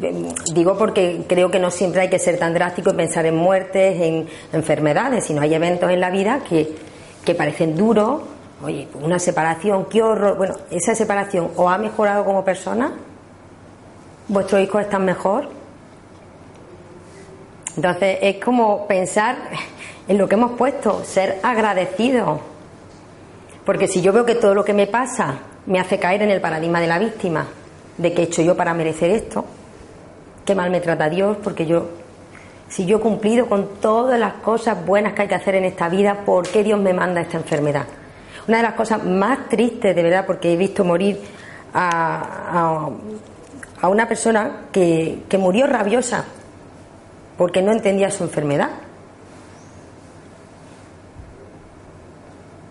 [0.54, 4.00] digo porque creo que no siempre hay que ser tan drástico y pensar en muertes,
[4.00, 6.76] en enfermedades, sino hay eventos en la vida que,
[7.24, 8.22] que parecen duros.
[8.62, 10.36] Oye, una separación, qué horror.
[10.36, 12.92] Bueno, esa separación o ha mejorado como persona,
[14.26, 15.48] vuestros hijos están mejor.
[17.76, 19.36] Entonces es como pensar
[20.08, 22.40] en lo que hemos puesto, ser agradecido.
[23.64, 26.40] Porque si yo veo que todo lo que me pasa me hace caer en el
[26.40, 27.46] paradigma de la víctima,
[27.96, 29.44] de qué he hecho yo para merecer esto,
[30.44, 31.90] qué mal me trata Dios, porque yo,
[32.68, 35.88] si yo he cumplido con todas las cosas buenas que hay que hacer en esta
[35.88, 37.84] vida, ¿por qué Dios me manda esta enfermedad?
[38.48, 41.20] Una de las cosas más tristes, de verdad, porque he visto morir
[41.74, 42.88] a,
[43.80, 46.24] a, una persona que, que murió rabiosa
[47.36, 48.70] porque no entendía su enfermedad.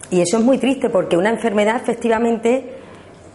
[0.09, 2.79] Y eso es muy triste porque una enfermedad efectivamente,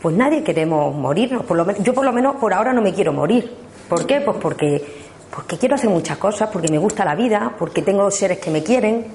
[0.01, 1.45] pues nadie queremos morirnos.
[1.45, 3.51] Por lo menos, yo por lo menos por ahora no me quiero morir.
[3.89, 4.21] ¿Por qué?
[4.21, 4.85] Pues porque,
[5.35, 8.63] porque quiero hacer muchas cosas, porque me gusta la vida, porque tengo seres que me
[8.63, 9.07] quieren.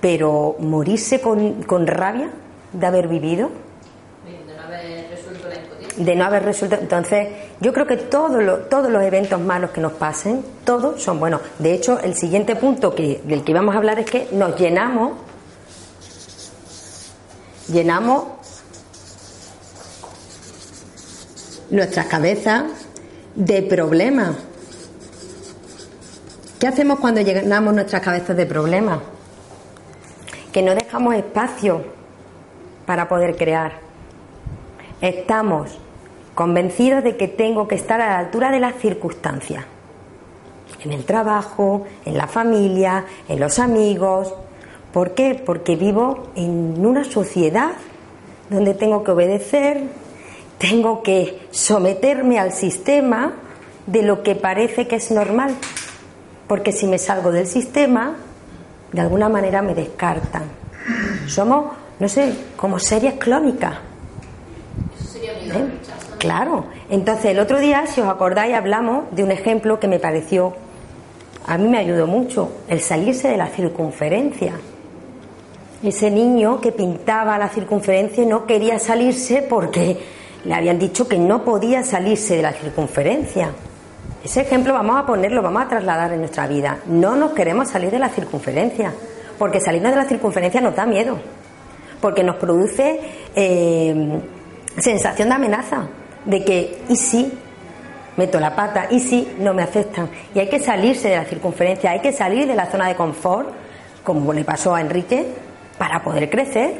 [0.00, 2.30] Pero morirse con, con rabia
[2.72, 3.50] de haber vivido,
[4.24, 6.04] De no haber resuelto la impotencia.
[6.04, 6.76] de no haber resuelto.
[6.80, 7.28] Entonces,
[7.60, 11.40] yo creo que todos los, todos los eventos malos que nos pasen, todos son buenos.
[11.58, 15.12] De hecho, el siguiente punto que, del que vamos a hablar es que nos llenamos,
[17.68, 18.24] llenamos
[21.70, 22.64] nuestras cabezas
[23.34, 24.34] de problemas.
[26.58, 28.98] ¿Qué hacemos cuando llenamos nuestras cabezas de problemas?
[30.52, 31.82] Que no dejamos espacio
[32.86, 33.72] para poder crear.
[35.00, 35.78] Estamos
[36.34, 39.64] convencidos de que tengo que estar a la altura de las circunstancias.
[40.82, 44.34] En el trabajo, en la familia, en los amigos.
[44.92, 45.34] ¿Por qué?
[45.34, 47.72] Porque vivo en una sociedad
[48.48, 49.82] donde tengo que obedecer,
[50.58, 53.34] tengo que someterme al sistema
[53.86, 55.54] de lo que parece que es normal.
[56.48, 58.16] Porque si me salgo del sistema,
[58.92, 60.42] de alguna manera me descartan.
[61.26, 63.76] Somos, no sé, como series clónicas.
[64.98, 65.70] Eso sería miedo ¿Eh?
[65.78, 66.16] rechazo.
[66.18, 66.66] Claro.
[66.90, 70.54] Entonces, el otro día, si os acordáis, hablamos de un ejemplo que me pareció,
[71.46, 74.52] a mí me ayudó mucho, el salirse de la circunferencia.
[75.82, 79.98] Ese niño que pintaba la circunferencia no quería salirse porque
[80.44, 83.50] le habían dicho que no podía salirse de la circunferencia.
[84.22, 86.78] Ese ejemplo vamos a ponerlo, vamos a trasladar en nuestra vida.
[86.86, 88.92] No nos queremos salir de la circunferencia,
[89.38, 91.18] porque salirnos de la circunferencia nos da miedo,
[92.02, 93.00] porque nos produce
[93.34, 94.20] eh,
[94.76, 95.88] sensación de amenaza,
[96.26, 97.32] de que, ¿y si
[98.18, 98.88] meto la pata?
[98.90, 100.10] ¿Y si no me aceptan?
[100.34, 103.48] Y hay que salirse de la circunferencia, hay que salir de la zona de confort,
[104.04, 105.28] como le pasó a Enrique,
[105.78, 106.74] para poder crecer.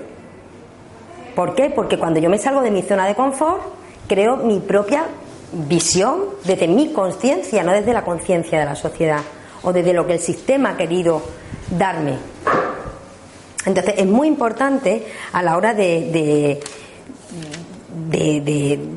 [1.34, 1.70] ¿Por qué?
[1.70, 3.62] Porque cuando yo me salgo de mi zona de confort,
[4.08, 5.06] creo mi propia
[5.52, 9.20] visión desde mi conciencia, no desde la conciencia de la sociedad
[9.62, 11.22] o desde lo que el sistema ha querido
[11.76, 12.14] darme.
[13.66, 16.60] Entonces es muy importante a la hora de, de,
[18.40, 18.40] de,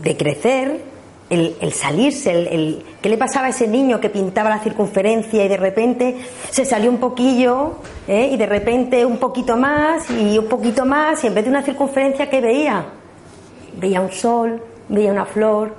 [0.02, 0.82] de- crecer
[1.30, 5.48] el, salirse, el, el- ¿qué le pasaba a ese niño que pintaba la circunferencia y
[5.48, 6.18] de repente
[6.52, 8.30] se salió un poquillo ¿eh?
[8.32, 11.64] y de repente un poquito más y un poquito más y en vez de una
[11.64, 12.86] circunferencia ¿qué veía?
[13.78, 15.74] Veía un sol, veía una flor,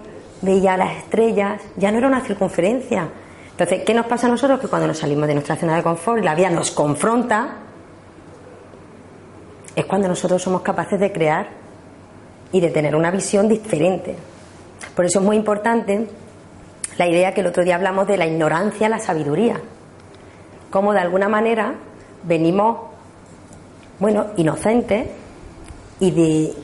[0.45, 3.09] veía las estrellas, ya no era una circunferencia.
[3.51, 4.61] Entonces, ¿qué nos pasa a nosotros?
[4.61, 7.57] Que cuando nos salimos de nuestra zona de confort, la vida nos confronta,
[9.75, 11.49] es cuando nosotros somos capaces de crear
[12.53, 14.17] y de tener una visión diferente.
[14.95, 16.07] Por eso es muy importante
[16.97, 19.61] la idea que el otro día hablamos de la ignorancia, la sabiduría.
[20.71, 21.75] Cómo de alguna manera
[22.23, 22.79] venimos,
[23.99, 25.09] bueno, inocentes
[26.01, 26.55] y de,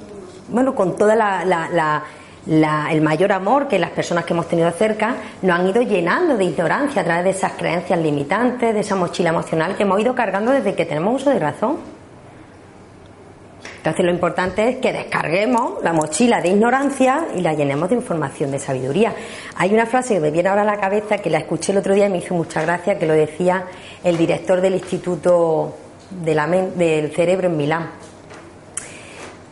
[0.49, 2.05] bueno, con toda la,
[2.51, 6.45] el mayor amor que las personas que hemos tenido cerca nos han ido llenando de
[6.45, 10.51] ignorancia a través de esas creencias limitantes, de esa mochila emocional que hemos ido cargando
[10.51, 11.77] desde que tenemos uso de razón.
[13.77, 18.51] Entonces lo importante es que descarguemos la mochila de ignorancia y la llenemos de información,
[18.51, 19.15] de sabiduría.
[19.57, 21.95] Hay una frase que me viene ahora a la cabeza que la escuché el otro
[21.95, 23.65] día y me hizo mucha gracia, que lo decía
[24.03, 25.77] el director del Instituto
[26.11, 27.91] del Cerebro en Milán.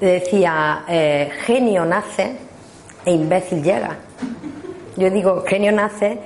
[0.01, 2.48] Decía, eh, genio nace
[3.09, 3.97] e imbécil llega.
[4.97, 6.19] Yo digo, genio nace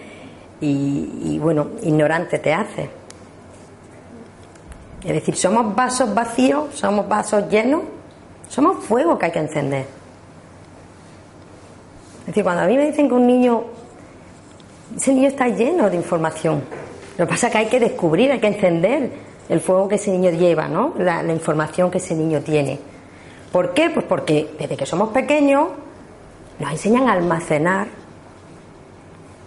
[0.61, 2.90] y, bueno, ignorante te hace.
[5.05, 7.83] Es decir, somos vasos vacíos, somos vasos llenos,
[8.49, 9.87] somos fuego que hay que encender.
[12.21, 13.62] Es decir, cuando a mí me dicen que un niño,
[14.97, 16.62] ese niño está lleno de información.
[17.18, 19.11] Lo que pasa es que hay que descubrir, hay que encender
[19.49, 20.95] el fuego que ese niño lleva, ¿no?
[20.99, 22.79] La, la información que ese niño tiene.
[23.51, 23.90] ¿Por qué?
[23.90, 25.68] Pues porque desde que somos pequeños
[26.62, 27.88] nos enseñan a almacenar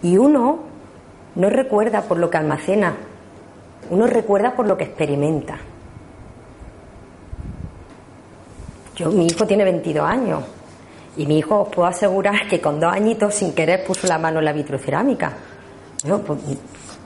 [0.02, 0.58] y uno
[1.34, 2.94] no recuerda por lo que almacena,
[3.88, 5.56] uno recuerda por lo que experimenta.
[8.96, 10.44] Yo, mi hijo tiene 22 años
[11.16, 14.40] y mi hijo os puedo asegurar que con dos añitos sin querer puso la mano
[14.40, 15.32] en la vitrocerámica.
[16.26, 16.38] Pues,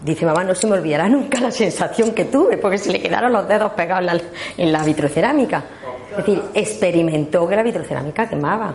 [0.05, 3.33] dice mamá, no se me olvidará nunca la sensación que tuve porque se le quedaron
[3.33, 4.23] los dedos pegados en la,
[4.57, 5.63] en la vitrocerámica.
[6.11, 8.75] Es decir, experimentó que la vitrocerámica quemaba.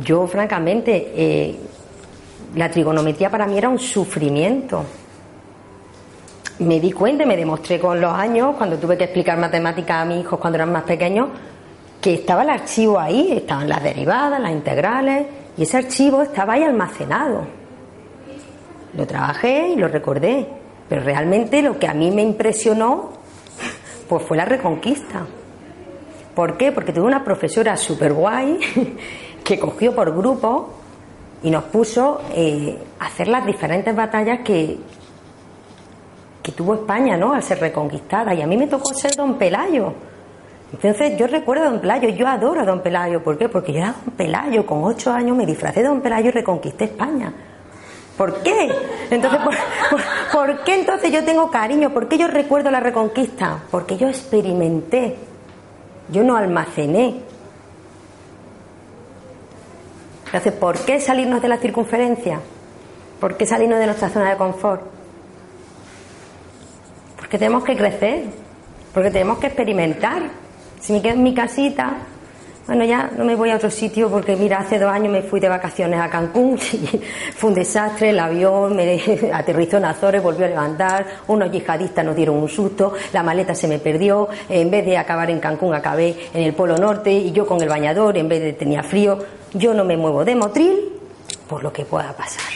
[0.00, 1.56] Yo, francamente, eh,
[2.54, 4.84] la trigonometría para mí era un sufrimiento
[6.60, 10.04] me di cuenta y me demostré con los años, cuando tuve que explicar matemáticas a
[10.04, 11.28] mis hijos cuando eran más pequeños,
[12.00, 16.62] que estaba el archivo ahí, estaban las derivadas, las integrales, y ese archivo estaba ahí
[16.62, 17.46] almacenado.
[18.96, 20.46] Lo trabajé y lo recordé,
[20.88, 23.10] pero realmente lo que a mí me impresionó
[24.08, 25.26] pues fue la reconquista.
[26.34, 26.72] ¿Por qué?
[26.72, 28.58] Porque tuve una profesora súper guay
[29.48, 30.68] que cogió por grupo
[31.42, 34.76] y nos puso eh, a hacer las diferentes batallas que,
[36.42, 37.32] que tuvo España, ¿no?
[37.32, 38.34] Al ser reconquistada.
[38.34, 39.94] Y a mí me tocó ser don Pelayo.
[40.70, 43.24] Entonces yo recuerdo a don Pelayo, yo adoro a don Pelayo.
[43.24, 43.48] ¿Por qué?
[43.48, 46.84] Porque yo era don Pelayo, con ocho años me disfracé de don Pelayo y reconquisté
[46.84, 47.32] España.
[48.18, 48.68] ¿Por qué?
[49.08, 49.40] Entonces,
[50.30, 51.88] ¿por, qué entonces yo tengo cariño?
[51.94, 53.62] ¿Por qué yo recuerdo la reconquista?
[53.70, 55.16] Porque yo experimenté,
[56.10, 57.27] yo no almacené.
[60.28, 62.38] Entonces, ¿por qué salirnos de la circunferencia?
[63.18, 64.82] ¿Por qué salirnos de nuestra zona de confort?
[67.16, 68.24] Porque tenemos que crecer,
[68.92, 70.22] porque tenemos que experimentar.
[70.80, 71.96] Si me quedo en mi casita,
[72.66, 75.40] bueno, ya no me voy a otro sitio porque, mira, hace dos años me fui
[75.40, 77.00] de vacaciones a Cancún, y
[77.34, 79.00] fue un desastre, el avión me
[79.32, 83.66] aterrizó en Azores, volvió a levantar, unos yihadistas nos dieron un susto, la maleta se
[83.66, 87.46] me perdió, en vez de acabar en Cancún acabé en el Polo Norte y yo
[87.46, 89.18] con el bañador, en vez de tenía frío,
[89.54, 90.92] yo no me muevo de Motril
[91.48, 92.52] por lo que pueda pasar.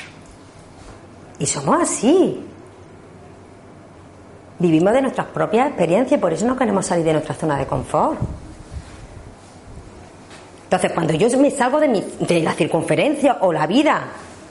[1.38, 2.44] Y somos así,
[4.62, 8.16] Vivimos de nuestras propias experiencias por eso no queremos salir de nuestra zona de confort.
[10.62, 11.88] Entonces, cuando yo me salgo de,
[12.20, 14.04] de la circunferencia o la vida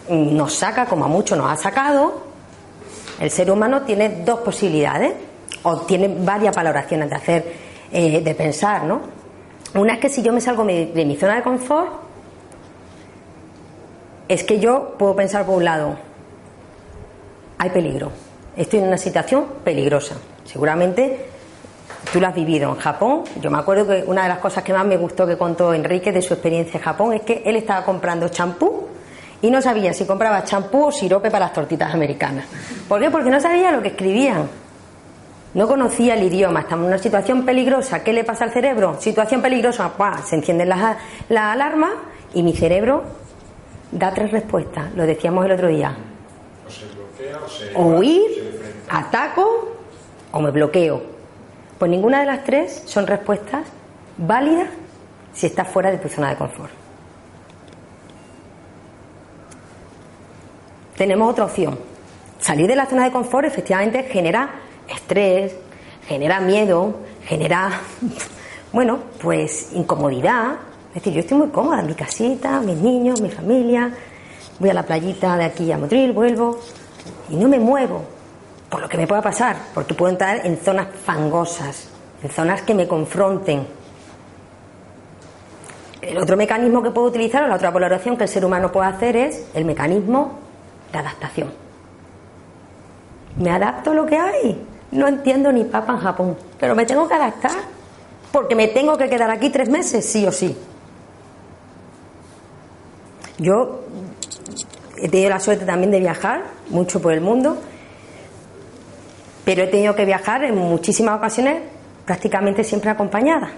[0.09, 2.23] nos saca, como a muchos nos ha sacado,
[3.21, 5.13] el ser humano tiene dos posibilidades,
[5.63, 7.53] o tiene varias valoraciones de hacer,
[7.93, 8.99] eh, de pensar, ¿no?
[9.75, 11.89] Una es que si yo me salgo de mi zona de confort,
[14.33, 15.97] es que yo puedo pensar por un lado,
[17.57, 18.11] hay peligro
[18.55, 20.15] estoy en una situación peligrosa.
[20.45, 21.25] Seguramente
[22.11, 23.23] tú lo has vivido en Japón.
[23.41, 26.11] Yo me acuerdo que una de las cosas que más me gustó que contó Enrique
[26.11, 28.87] de su experiencia en Japón es que él estaba comprando champú
[29.41, 32.45] y no sabía si compraba champú o sirope para las tortitas americanas.
[32.87, 33.09] ¿Por qué?
[33.09, 34.47] Porque no sabía lo que escribían.
[35.53, 38.03] No conocía el idioma, estamos en una situación peligrosa.
[38.03, 38.97] ¿Qué le pasa al cerebro?
[39.01, 39.91] Situación peligrosa,
[40.25, 40.95] se encienden las
[41.27, 41.91] la alarmas
[42.33, 43.03] y mi cerebro
[43.91, 44.93] da tres respuestas.
[44.95, 45.95] Lo decíamos el otro día.
[47.75, 49.75] O huir, ataco
[50.31, 51.01] o me bloqueo.
[51.77, 53.65] Pues ninguna de las tres son respuestas
[54.17, 54.69] válidas
[55.33, 56.71] si estás fuera de tu zona de confort.
[60.95, 61.79] Tenemos otra opción.
[62.39, 64.49] Salir de la zona de confort efectivamente genera
[64.87, 65.55] estrés,
[66.07, 67.71] genera miedo, genera,
[68.71, 70.57] bueno, pues incomodidad.
[70.91, 73.93] Es decir, yo estoy muy cómoda mi casita, mis niños, mi familia,
[74.59, 76.59] voy a la playita de aquí a Motril, vuelvo
[77.29, 78.03] y no me muevo
[78.69, 81.87] por lo que me pueda pasar, porque puedo entrar en zonas fangosas,
[82.21, 83.65] en zonas que me confronten.
[86.01, 88.89] El otro mecanismo que puedo utilizar o la otra valoración que el ser humano puede
[88.89, 90.39] hacer es el mecanismo
[90.91, 91.53] de adaptación.
[93.37, 94.67] Me adapto a lo que hay.
[94.91, 97.51] No entiendo ni papa en Japón, pero me tengo que adaptar
[98.31, 100.57] porque me tengo que quedar aquí tres meses, sí o sí.
[103.41, 103.79] Yo
[104.97, 107.57] he tenido la suerte también de viajar mucho por el mundo,
[109.43, 111.63] pero he tenido que viajar en muchísimas ocasiones
[112.05, 113.49] prácticamente siempre acompañada.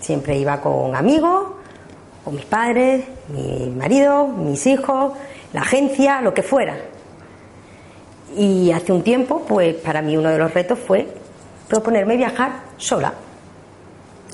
[0.00, 1.46] Siempre iba con amigos,
[2.22, 5.14] con mis padres, mi marido, mis hijos,
[5.54, 6.76] la agencia, lo que fuera.
[8.36, 11.08] Y hace un tiempo, pues para mí uno de los retos fue
[11.68, 13.14] proponerme viajar sola.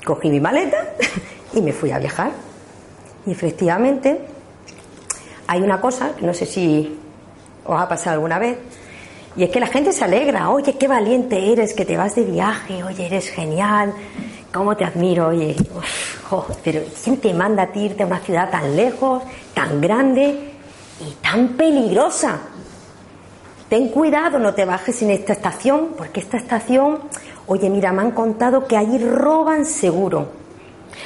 [0.05, 0.87] Cogí mi maleta
[1.53, 2.31] y me fui a viajar.
[3.25, 4.35] Y efectivamente,
[5.47, 6.99] hay una cosa, no sé si
[7.65, 8.57] os ha pasado alguna vez,
[9.35, 12.23] y es que la gente se alegra, oye, qué valiente eres, que te vas de
[12.23, 13.93] viaje, oye, eres genial,
[14.51, 15.55] cómo te admiro, oye,
[16.63, 19.23] pero ¿quién te manda a ti irte a una ciudad tan lejos,
[19.53, 20.53] tan grande
[20.99, 22.39] y tan peligrosa?
[23.69, 26.99] Ten cuidado, no te bajes en esta estación, porque esta estación,
[27.47, 30.46] oye, mira, me han contado que allí roban seguro.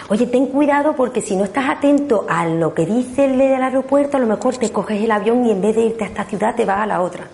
[0.09, 4.17] Oye, ten cuidado porque si no estás atento a lo que dice el del aeropuerto,
[4.17, 6.55] a lo mejor te coges el avión y en vez de irte a esta ciudad
[6.55, 7.27] te vas a la otra.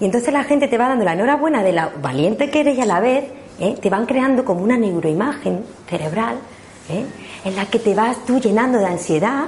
[0.00, 2.80] Y entonces la gente te va dando la enhorabuena de la valiente que eres y
[2.80, 3.24] a la vez
[3.60, 3.76] ¿eh?
[3.80, 6.36] te van creando como una neuroimagen cerebral
[6.90, 7.04] ¿eh?
[7.44, 9.44] en la que te vas tú llenando de ansiedad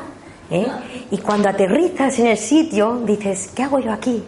[0.50, 0.66] ¿eh?
[1.10, 4.22] y cuando aterrizas en el sitio dices, ¿qué hago yo aquí?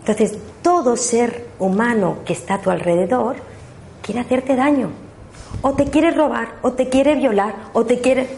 [0.00, 3.36] Entonces todo ser humano que está a tu alrededor
[4.02, 5.07] quiere hacerte daño
[5.62, 8.28] o te quiere robar o te quiere violar o te quiere...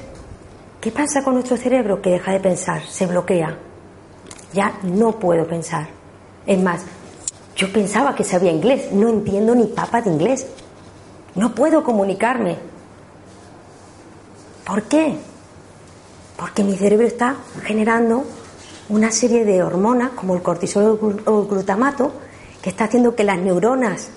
[0.81, 2.01] ¿Qué pasa con nuestro cerebro?
[2.01, 3.59] Que deja de pensar, se bloquea.
[4.53, 5.89] Ya no puedo pensar.
[6.47, 6.83] Es más,
[7.55, 10.47] yo pensaba que sabía inglés, no entiendo ni papa de inglés.
[11.35, 12.57] No puedo comunicarme.
[14.65, 15.17] ¿Por qué?
[16.37, 18.25] Porque mi cerebro está generando
[18.89, 22.13] una serie de hormonas como el cortisol o el glutamato
[22.63, 24.09] que está haciendo que las neuronas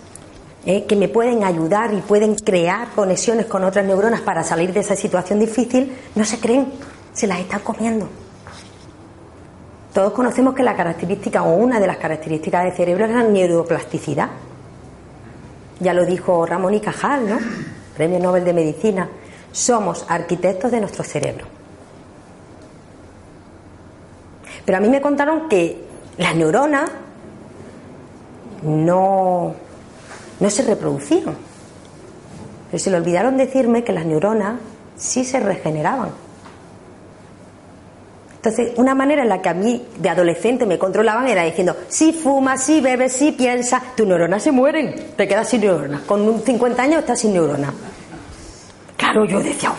[0.66, 4.80] eh, que me pueden ayudar y pueden crear conexiones con otras neuronas para salir de
[4.80, 6.68] esa situación difícil no se creen,
[7.11, 8.07] se las están comiendo.
[9.93, 14.30] Todos conocemos que la característica o una de las características del cerebro es la neuroplasticidad.
[15.80, 17.38] Ya lo dijo Ramón y Cajal, ¿no?
[17.95, 19.09] Premio Nobel de Medicina.
[19.51, 21.45] Somos arquitectos de nuestro cerebro.
[24.66, 25.84] Pero a mí me contaron que
[26.18, 26.89] las neuronas
[28.64, 29.55] no,
[30.40, 31.36] no se reproducían.
[32.72, 34.60] Pero se le olvidaron decirme que las neuronas
[34.98, 36.10] sí se regeneraban.
[38.36, 42.12] Entonces, una manera en la que a mí de adolescente me controlaban era diciendo, si
[42.12, 46.02] fumas, si bebes, si piensas, tus neuronas se mueren, te quedas sin neuronas.
[46.02, 47.74] Con 50 años estás sin neuronas.
[48.98, 49.72] Claro, yo decía,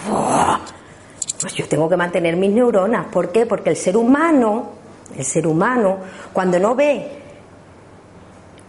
[1.41, 3.09] pues yo tengo que mantener mis neuronas.
[3.09, 3.45] ¿Por qué?
[3.45, 4.71] Porque el ser humano,
[5.15, 5.99] el ser humano,
[6.33, 7.24] cuando no ve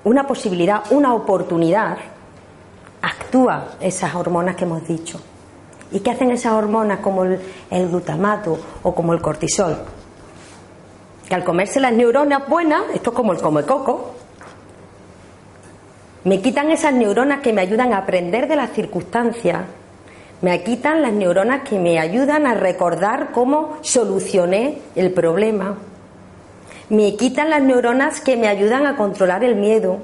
[0.06, 1.97] una posibilidad, una oportunidad,
[3.01, 5.20] actúa esas hormonas que hemos dicho.
[5.91, 7.39] ¿Y qué hacen esas hormonas como el,
[7.89, 9.78] glutamato o como el cortisol?
[11.28, 14.14] Que al comerse las neuronas buenas, esto es como el come coco,
[16.24, 19.62] me quitan esas neuronas que me ayudan a aprender de las circunstancias,
[20.41, 25.78] me quitan las neuronas que me ayudan a recordar cómo solucioné el problema,
[26.90, 30.00] me quitan las neuronas que me ayudan a controlar el miedo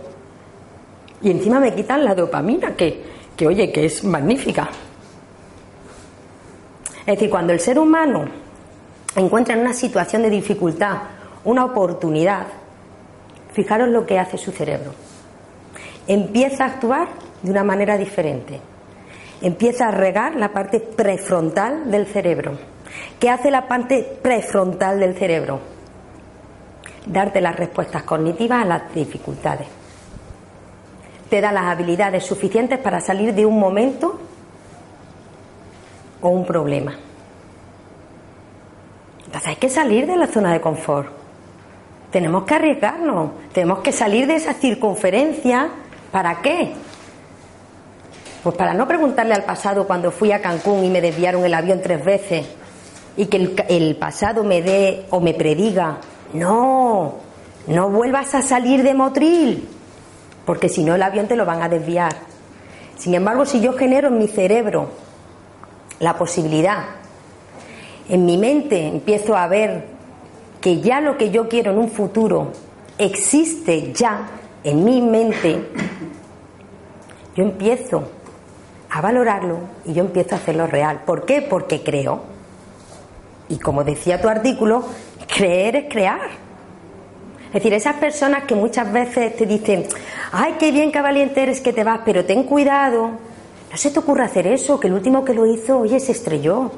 [1.21, 3.03] y encima me quitan la dopamina, que,
[3.35, 4.69] que oye, que es magnífica.
[7.01, 8.25] Es decir, cuando el ser humano
[9.15, 10.97] encuentra en una situación de dificultad
[11.43, 12.47] una oportunidad,
[13.53, 14.93] fijaros lo que hace su cerebro.
[16.07, 17.07] Empieza a actuar
[17.41, 18.59] de una manera diferente.
[19.41, 22.57] Empieza a regar la parte prefrontal del cerebro.
[23.19, 25.70] ¿Qué hace la parte prefrontal del cerebro?
[27.05, 29.67] Darte las respuestas cognitivas a las dificultades.
[31.29, 34.19] Te da las habilidades suficientes para salir de un momento
[36.21, 36.95] o un problema.
[39.25, 41.07] Entonces hay que salir de la zona de confort.
[42.11, 45.69] Tenemos que arriesgarnos, tenemos que salir de esa circunferencia.
[46.11, 46.73] ¿Para qué?
[48.43, 51.79] Pues para no preguntarle al pasado cuando fui a Cancún y me desviaron el avión
[51.81, 52.45] tres veces
[53.15, 55.99] y que el, el pasado me dé o me prediga,
[56.33, 57.15] no,
[57.67, 59.67] no vuelvas a salir de Motril,
[60.45, 62.15] porque si no el avión te lo van a desviar.
[62.97, 64.89] Sin embargo, si yo genero en mi cerebro
[66.01, 66.83] la posibilidad.
[68.09, 69.85] En mi mente empiezo a ver
[70.59, 72.51] que ya lo que yo quiero en un futuro
[72.97, 74.27] existe ya
[74.63, 75.69] en mi mente,
[77.35, 78.03] yo empiezo
[78.89, 81.03] a valorarlo y yo empiezo a hacerlo real.
[81.05, 81.41] ¿Por qué?
[81.41, 82.30] Porque creo.
[83.51, 84.85] Y como decía tu artículo,
[85.27, 86.21] creer es crear.
[87.47, 89.85] Es decir, esas personas que muchas veces te dicen,
[90.31, 93.09] ay, qué bien, qué valiente eres que te vas, pero ten cuidado,
[93.69, 96.71] no se te ocurra hacer eso, que el último que lo hizo, oye, se estrelló.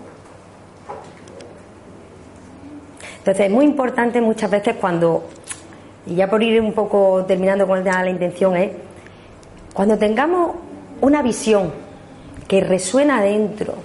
[3.19, 5.25] Entonces es muy importante muchas veces cuando,
[6.07, 8.71] y ya por ir un poco terminando con la intención, es
[9.75, 10.55] cuando tengamos
[11.01, 11.71] una visión
[12.47, 13.75] que resuena dentro,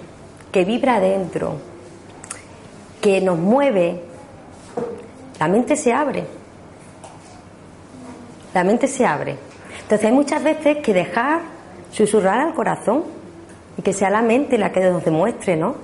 [0.50, 1.67] que vibra dentro,
[3.08, 4.02] que nos mueve,
[5.40, 6.24] la mente se abre.
[8.52, 9.38] La mente se abre.
[9.80, 11.40] Entonces hay muchas veces que dejar
[11.90, 13.04] susurrar al corazón
[13.78, 15.76] y que sea la mente la que nos demuestre, ¿no?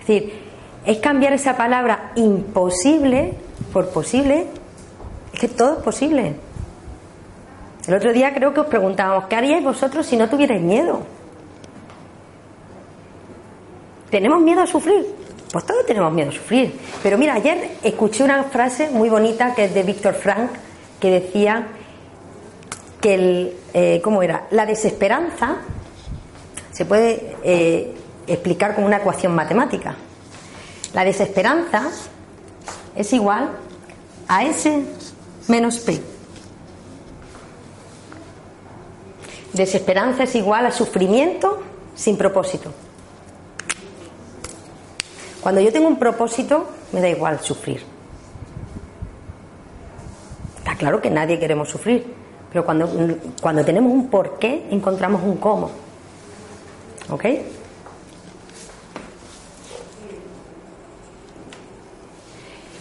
[0.00, 0.32] Es decir,
[0.86, 3.34] es cambiar esa palabra imposible
[3.70, 4.46] por posible.
[5.34, 6.34] Es que todo es posible.
[7.86, 11.00] El otro día creo que os preguntábamos, ¿qué haríais vosotros si no tuvierais miedo?
[14.10, 15.17] ¿Tenemos miedo a sufrir?
[15.52, 16.78] Pues todos tenemos miedo a sufrir.
[17.02, 20.50] Pero mira, ayer escuché una frase muy bonita que es de Víctor Frank,
[21.00, 21.68] que decía
[23.00, 24.46] que el, eh, ¿cómo era?
[24.50, 25.58] La desesperanza
[26.72, 27.94] se puede eh,
[28.26, 29.94] explicar como una ecuación matemática.
[30.92, 31.88] La desesperanza
[32.94, 33.50] es igual
[34.26, 34.84] a S
[35.48, 36.00] menos P.
[39.52, 41.62] Desesperanza es igual a sufrimiento
[41.94, 42.72] sin propósito.
[45.48, 47.82] Cuando yo tengo un propósito, me da igual sufrir.
[50.58, 52.04] Está claro que nadie queremos sufrir,
[52.52, 52.86] pero cuando,
[53.40, 55.70] cuando tenemos un porqué, encontramos un cómo.
[57.08, 57.24] ¿Ok?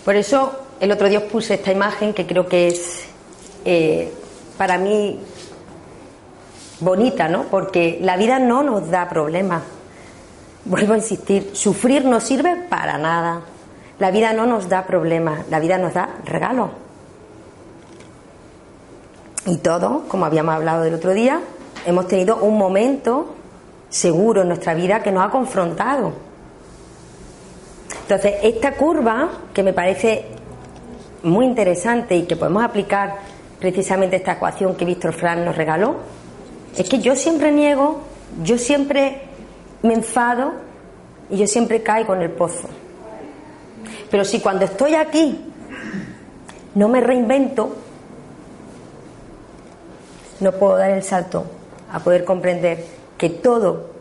[0.04, 0.52] Por eso
[0.82, 3.06] el otro día os puse esta imagen que creo que es
[3.64, 4.12] eh,
[4.58, 5.22] para mí
[6.82, 7.44] bonita, ¿no?
[7.44, 9.77] Porque la vida no nos da problemas.
[10.68, 13.40] Vuelvo a insistir, sufrir no sirve para nada.
[14.00, 16.72] La vida no nos da problemas, la vida nos da regalos.
[19.46, 21.40] Y todos, como habíamos hablado del otro día,
[21.86, 23.34] hemos tenido un momento
[23.90, 26.12] seguro en nuestra vida que nos ha confrontado.
[28.02, 30.26] Entonces, esta curva, que me parece
[31.24, 33.16] muy interesante y que podemos aplicar
[33.58, 35.96] precisamente esta ecuación que Víctor Frank nos regaló,
[36.76, 38.02] es que yo siempre niego,
[38.44, 39.27] yo siempre
[39.84, 40.54] me enfado
[41.30, 42.68] y yo siempre caigo en el pozo.
[44.10, 45.40] Pero si cuando estoy aquí
[46.76, 47.76] no me reinvento,
[50.40, 51.46] no puedo dar el salto
[51.92, 52.84] a poder comprender
[53.18, 53.92] que todo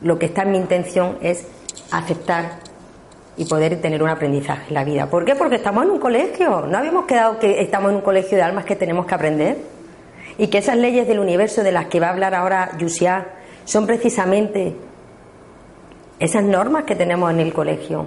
[0.00, 1.46] lo que está en mi intención es
[1.90, 2.60] aceptar
[3.36, 5.06] y poder tener un aprendizaje en la vida.
[5.06, 5.34] ¿Por qué?
[5.34, 6.66] Porque estamos en un colegio.
[6.66, 9.58] ¿No habíamos quedado que estamos en un colegio de almas que tenemos que aprender?
[10.38, 13.26] Y que esas leyes del universo de las que va a hablar ahora Yusia
[13.64, 14.76] son precisamente
[16.22, 18.06] esas normas que tenemos en el colegio.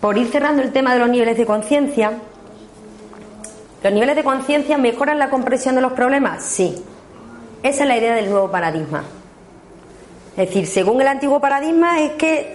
[0.00, 2.12] Por ir cerrando el tema de los niveles de conciencia,
[3.82, 6.42] ¿los niveles de conciencia mejoran la comprensión de los problemas?
[6.42, 6.82] Sí.
[7.62, 9.04] Esa es la idea del nuevo paradigma.
[10.38, 12.54] Es decir, según el antiguo paradigma es que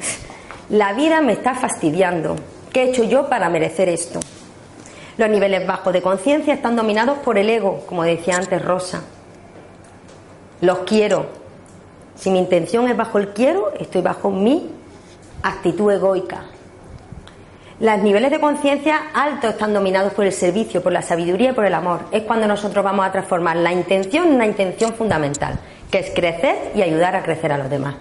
[0.70, 2.36] la vida me está fastidiando.
[2.74, 4.20] ¿Qué he hecho yo para merecer esto?
[5.18, 9.01] Los niveles bajos de conciencia están dominados por el ego, como decía antes Rosa.
[10.61, 11.26] Los quiero.
[12.15, 14.70] Si mi intención es bajo el quiero, estoy bajo mi
[15.41, 16.45] actitud egoica.
[17.80, 21.65] Los niveles de conciencia altos están dominados por el servicio, por la sabiduría y por
[21.65, 22.01] el amor.
[22.11, 25.59] Es cuando nosotros vamos a transformar la intención en una intención fundamental,
[25.91, 27.95] que es crecer y ayudar a crecer a los demás.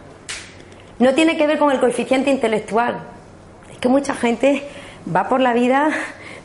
[0.98, 3.00] No tiene que ver con el coeficiente intelectual.
[3.70, 4.66] Es que mucha gente
[5.14, 5.90] va por la vida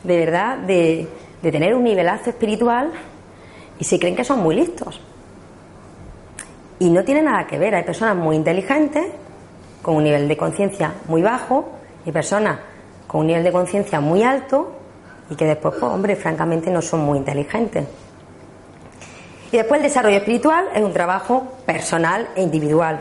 [0.04, 1.08] de verdad de,
[1.42, 2.92] de tener un nivelazo espiritual
[3.78, 5.00] y se creen que son muy listos.
[6.78, 7.74] Y no tiene nada que ver.
[7.74, 9.06] Hay personas muy inteligentes,
[9.82, 11.68] con un nivel de conciencia muy bajo,
[12.04, 12.58] y personas
[13.06, 14.72] con un nivel de conciencia muy alto
[15.30, 17.86] y que después, pues, hombre, francamente no son muy inteligentes.
[19.50, 23.00] Y después el desarrollo espiritual es un trabajo personal e individual.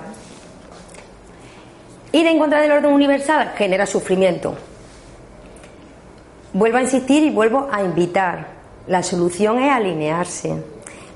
[2.11, 4.55] Ir en contra del orden universal genera sufrimiento.
[6.53, 8.47] Vuelvo a insistir y vuelvo a invitar.
[8.87, 10.53] La solución es alinearse.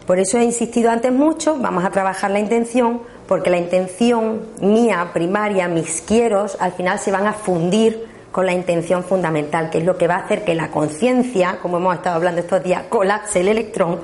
[0.08, 5.10] Por eso he insistido antes mucho, vamos a trabajar la intención, porque la intención mía,
[5.14, 9.84] primaria, mis quieros, al final se van a fundir con la intención fundamental, que es
[9.84, 13.42] lo que va a hacer que la conciencia, como hemos estado hablando estos días, colapse
[13.42, 14.02] el electrón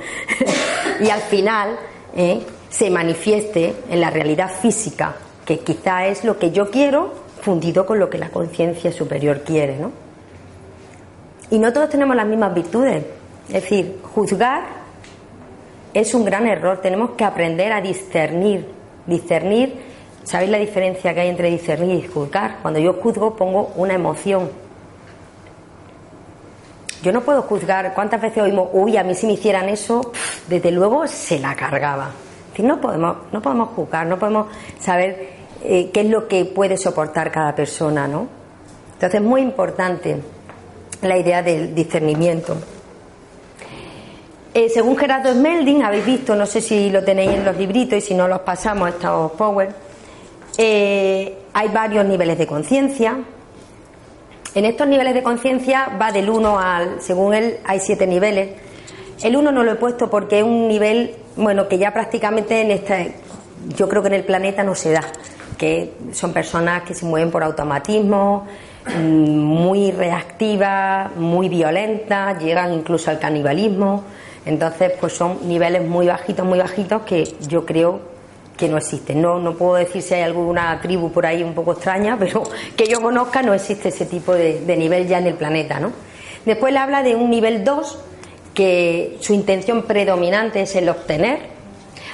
[0.99, 1.77] y al final,
[2.15, 2.41] ¿eh?
[2.69, 5.15] se manifieste en la realidad física,
[5.45, 9.77] que quizá es lo que yo quiero fundido con lo que la conciencia superior quiere,
[9.77, 10.00] ¿no?
[11.51, 13.03] Y no todos tenemos las mismas virtudes.
[13.47, 14.63] Es decir, juzgar
[15.93, 16.79] es un gran error.
[16.81, 18.65] Tenemos que aprender a discernir.
[19.05, 19.75] Discernir,
[20.23, 22.59] ¿sabéis la diferencia que hay entre discernir y juzgar?
[22.61, 24.49] Cuando yo juzgo pongo una emoción.
[27.03, 27.93] Yo no puedo juzgar.
[27.93, 30.13] ¿Cuántas veces oímos, uy, a mí si me hicieran eso,
[30.47, 32.11] desde luego se la cargaba.
[32.59, 34.47] No podemos, no podemos juzgar, no podemos
[34.79, 35.29] saber
[35.63, 38.27] eh, qué es lo que puede soportar cada persona, ¿no?
[38.93, 40.21] Entonces es muy importante
[41.01, 42.57] la idea del discernimiento.
[44.53, 48.01] Eh, según Gerardo Smelding, habéis visto, no sé si lo tenéis en los libritos y
[48.01, 49.69] si no los pasamos a estos Power,
[50.57, 53.17] eh, hay varios niveles de conciencia.
[54.53, 58.49] En estos niveles de conciencia va del 1 al, según él, hay siete niveles.
[59.23, 62.71] El 1 no lo he puesto porque es un nivel, bueno, que ya prácticamente en
[62.71, 63.15] este,
[63.77, 65.03] yo creo que en el planeta no se da,
[65.57, 68.45] que son personas que se mueven por automatismo,
[68.99, 74.03] muy reactivas, muy violentas, llegan incluso al canibalismo.
[74.45, 77.99] Entonces, pues son niveles muy bajitos, muy bajitos que yo creo
[78.57, 79.21] que no existen.
[79.21, 82.43] No, no puedo decir si hay alguna tribu por ahí un poco extraña, pero
[82.75, 85.91] que yo conozca no existe ese tipo de, de nivel ya en el planeta, ¿no?
[86.45, 87.99] Después le habla de un nivel 2
[88.53, 91.39] que su intención predominante es el obtener,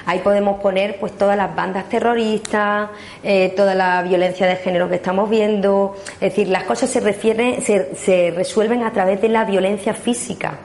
[0.07, 2.89] Ahí podemos poner pues todas las bandas terroristas,
[3.21, 5.97] eh, toda la violencia de género que estamos viendo.
[6.13, 10.59] Es decir, las cosas se refieren, se, se resuelven a través de la violencia física.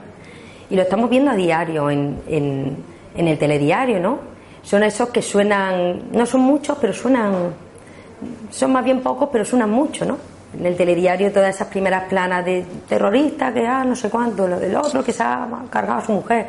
[0.70, 4.20] Y lo estamos viendo a diario en, en, el telediario, ¿no?
[4.62, 7.52] Son esos que suenan, no son muchos, pero suenan,
[8.48, 10.18] son más bien pocos, pero suenan mucho, ¿no?
[10.56, 14.60] en el telediario todas esas primeras planas de terroristas que ah, no sé cuánto, lo
[14.60, 16.46] del otro que se ha cargado a su mujer.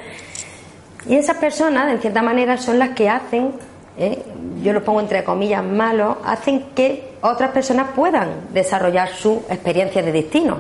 [1.07, 3.51] Y esas personas, en cierta manera, son las que hacen,
[3.97, 4.23] ¿eh?
[4.61, 10.11] yo lo pongo entre comillas malos, hacen que otras personas puedan desarrollar su experiencia de
[10.11, 10.59] destino.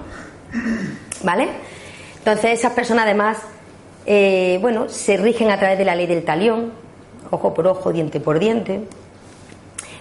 [1.23, 1.47] ¿Vale?
[2.17, 3.37] Entonces, esas personas además,
[4.05, 6.71] eh, bueno, se rigen a través de la ley del talión,
[7.31, 8.81] ojo por ojo, diente por diente.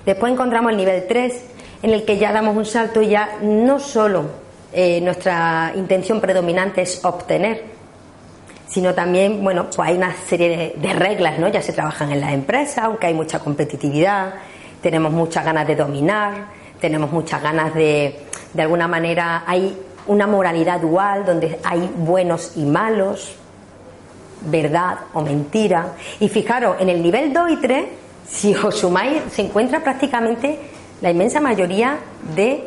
[0.04, 1.44] Después encontramos el nivel 3,
[1.82, 4.24] en el que ya damos un salto y ya no solo
[4.72, 7.71] eh, nuestra intención predominante es obtener,
[8.68, 11.48] sino también, bueno, pues hay una serie de, reglas, ¿no?
[11.48, 14.34] Ya se trabajan en las empresas, aunque hay mucha competitividad,
[14.80, 16.46] tenemos muchas ganas de dominar,
[16.80, 18.18] tenemos muchas ganas de,
[18.52, 23.34] de alguna manera, hay una moralidad dual donde hay buenos y malos,
[24.42, 25.92] verdad o mentira.
[26.18, 27.84] Y fijaros, en el nivel 2 y 3,
[28.28, 30.58] si os sumáis, se encuentra prácticamente
[31.00, 31.98] la inmensa mayoría
[32.34, 32.64] de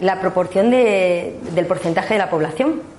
[0.00, 2.91] la proporción de, del porcentaje de la población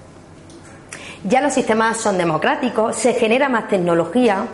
[1.24, 4.46] ya los sistemas son democráticos, se genera más tecnología,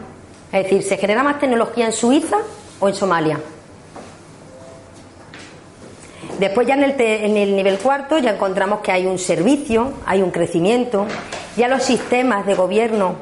[0.51, 2.37] es decir, se genera más tecnología en Suiza
[2.79, 3.39] o en Somalia.
[6.39, 11.05] Después ya en el, nivel cuarto ya encontramos que hay un servicio, hay un crecimiento,
[11.57, 13.15] ya los sistemas de gobierno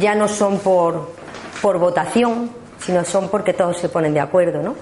[0.00, 1.12] ya no son por,
[1.62, 4.74] por votación, sino son porque todos se ponen de acuerdo, ¿no?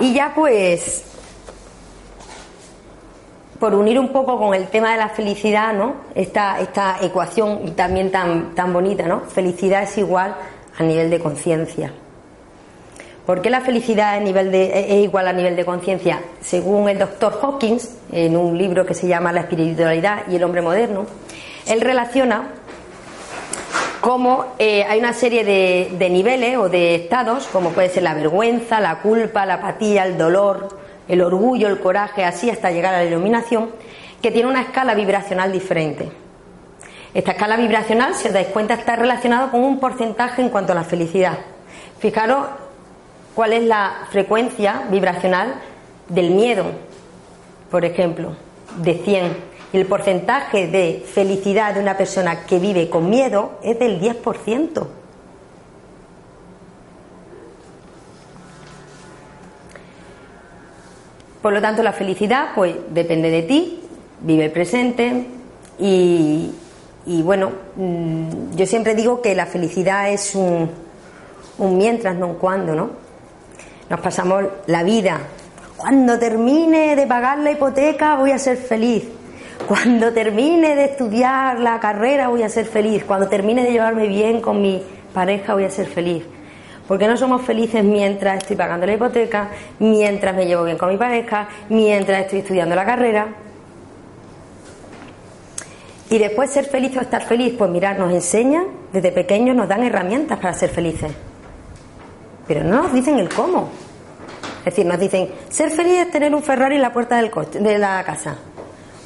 [0.00, 1.04] Y ya pues
[3.58, 5.94] por unir un poco con el tema de la felicidad, ¿no?
[6.14, 9.20] Esta, esta ecuación también tan, tan bonita, ¿no?
[9.20, 10.36] Felicidad es igual
[10.78, 11.92] a nivel de conciencia.
[13.26, 16.20] ¿Por qué la felicidad es, nivel de, es igual a nivel de conciencia?
[16.40, 20.62] Según el doctor Hawkins, en un libro que se llama La espiritualidad y el hombre
[20.62, 21.04] moderno,
[21.66, 22.48] él relaciona
[24.00, 28.14] cómo eh, hay una serie de, de niveles o de estados, como puede ser la
[28.14, 30.77] vergüenza, la culpa, la apatía, el dolor,
[31.08, 33.70] el orgullo, el coraje, así hasta llegar a la iluminación,
[34.22, 36.10] que tiene una escala vibracional diferente.
[37.14, 40.74] Esta escala vibracional, si os dais cuenta, está relacionada con un porcentaje en cuanto a
[40.74, 41.38] la felicidad.
[41.98, 42.46] Fijaros
[43.34, 45.54] cuál es la frecuencia vibracional
[46.08, 46.64] del miedo,
[47.70, 48.36] por ejemplo,
[48.76, 49.48] de 100.
[49.72, 54.86] Y el porcentaje de felicidad de una persona que vive con miedo es del 10%.
[61.42, 63.80] Por lo tanto, la felicidad, pues, depende de ti,
[64.20, 65.26] vive el presente
[65.78, 66.52] y,
[67.22, 70.68] bueno, mm, yo siempre digo que la felicidad es un,
[71.58, 72.90] un mientras, no un cuando, ¿no?
[73.88, 75.20] Nos pasamos la vida.
[75.76, 79.04] Cuando termine de pagar la hipoteca voy a ser feliz.
[79.66, 83.04] Cuando termine de estudiar la carrera voy a ser feliz.
[83.04, 84.82] Cuando termine de llevarme bien con mi
[85.14, 86.24] pareja voy a ser feliz.
[86.88, 90.96] Porque no somos felices mientras estoy pagando la hipoteca, mientras me llevo bien con mi
[90.96, 93.28] pareja, mientras estoy estudiando la carrera.
[96.08, 99.82] Y después ser feliz o estar feliz, pues mirar, nos enseñan, desde pequeños nos dan
[99.84, 101.12] herramientas para ser felices.
[102.46, 103.68] pero no nos dicen el cómo.
[104.60, 108.02] Es decir, nos dicen, ser feliz es tener un Ferrari en la puerta de la
[108.04, 108.36] casa,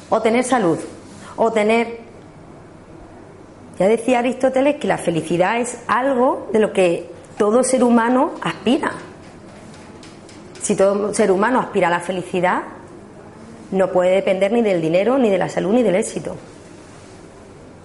[0.09, 0.79] o tener salud,
[1.35, 1.99] o tener...
[3.77, 8.91] Ya decía Aristóteles que la felicidad es algo de lo que todo ser humano aspira.
[10.61, 12.63] Si todo ser humano aspira a la felicidad,
[13.71, 16.35] no puede depender ni del dinero, ni de la salud, ni del éxito.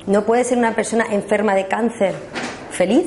[0.07, 2.15] No puede ser una persona enferma de cáncer
[2.71, 3.07] feliz.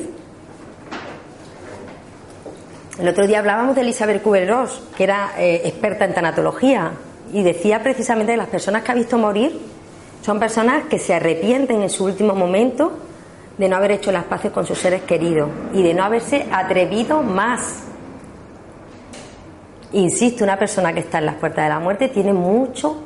[3.00, 6.92] El otro día hablábamos de Elizabeth Kubler-Ross, que era eh, experta en tanatología,
[7.34, 9.58] y decía precisamente que las personas que ha visto morir
[10.22, 12.92] son personas que se arrepienten en su último momento
[13.58, 17.22] de no haber hecho las paces con sus seres queridos y de no haberse atrevido
[17.22, 17.84] más.
[19.94, 23.04] Insisto, una persona que está en las puertas de la muerte tiene mucho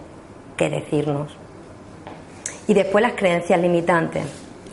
[0.55, 1.35] que decirnos.
[2.67, 4.23] Y después las creencias limitantes,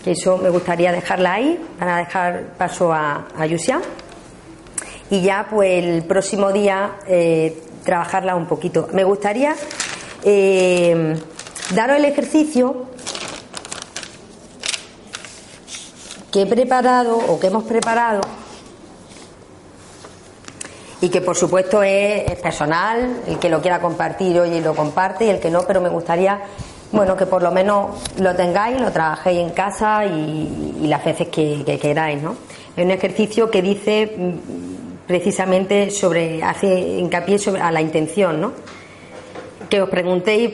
[0.04, 3.80] que eso me gustaría dejarla ahí para dejar paso a, a Yusia.
[5.10, 8.88] Y ya pues el próximo día eh, trabajarla un poquito.
[8.92, 9.54] Me gustaría
[10.24, 11.14] eh,
[11.74, 12.86] daros el ejercicio
[16.32, 18.22] que he preparado o que hemos preparado
[21.02, 25.28] y que por supuesto es, personal, el que lo quiera compartir hoy lo comparte y
[25.28, 26.40] el que no, pero me gustaría
[26.92, 31.28] bueno, que por lo menos lo tengáis, lo trabajéis en casa y, y las veces
[31.28, 32.36] que, que, queráis, ¿no?
[32.76, 38.52] Es un ejercicio que dice mm, precisamente sobre, hace hincapié sobre, a la intención, ¿no?
[39.70, 40.50] Que os preguntéis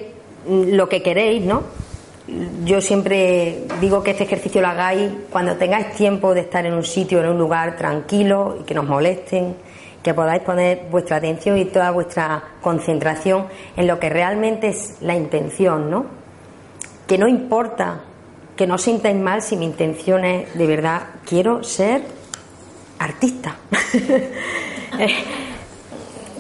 [0.46, 1.64] mm, lo que queréis, ¿no?
[2.64, 6.84] Yo siempre digo que este ejercicio lo hagáis cuando tengáis tiempo de estar en un
[6.84, 9.56] sitio, en un lugar tranquilo y que nos molesten,
[10.02, 15.16] que podáis poner vuestra atención y toda vuestra concentración en lo que realmente es la
[15.16, 16.18] intención, ¿no?
[17.08, 18.02] que no importa
[18.54, 22.02] que no sintáis mal si mi intención es de verdad, quiero ser
[23.00, 23.56] artista.
[24.98, 25.14] Eh,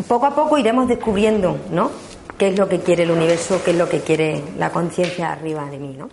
[0.08, 1.90] poco a poco iremos descubriendo, ¿no?
[2.38, 5.68] ¿Qué es lo que quiere el universo, qué es lo que quiere la conciencia arriba
[5.68, 6.08] de mí, ¿no?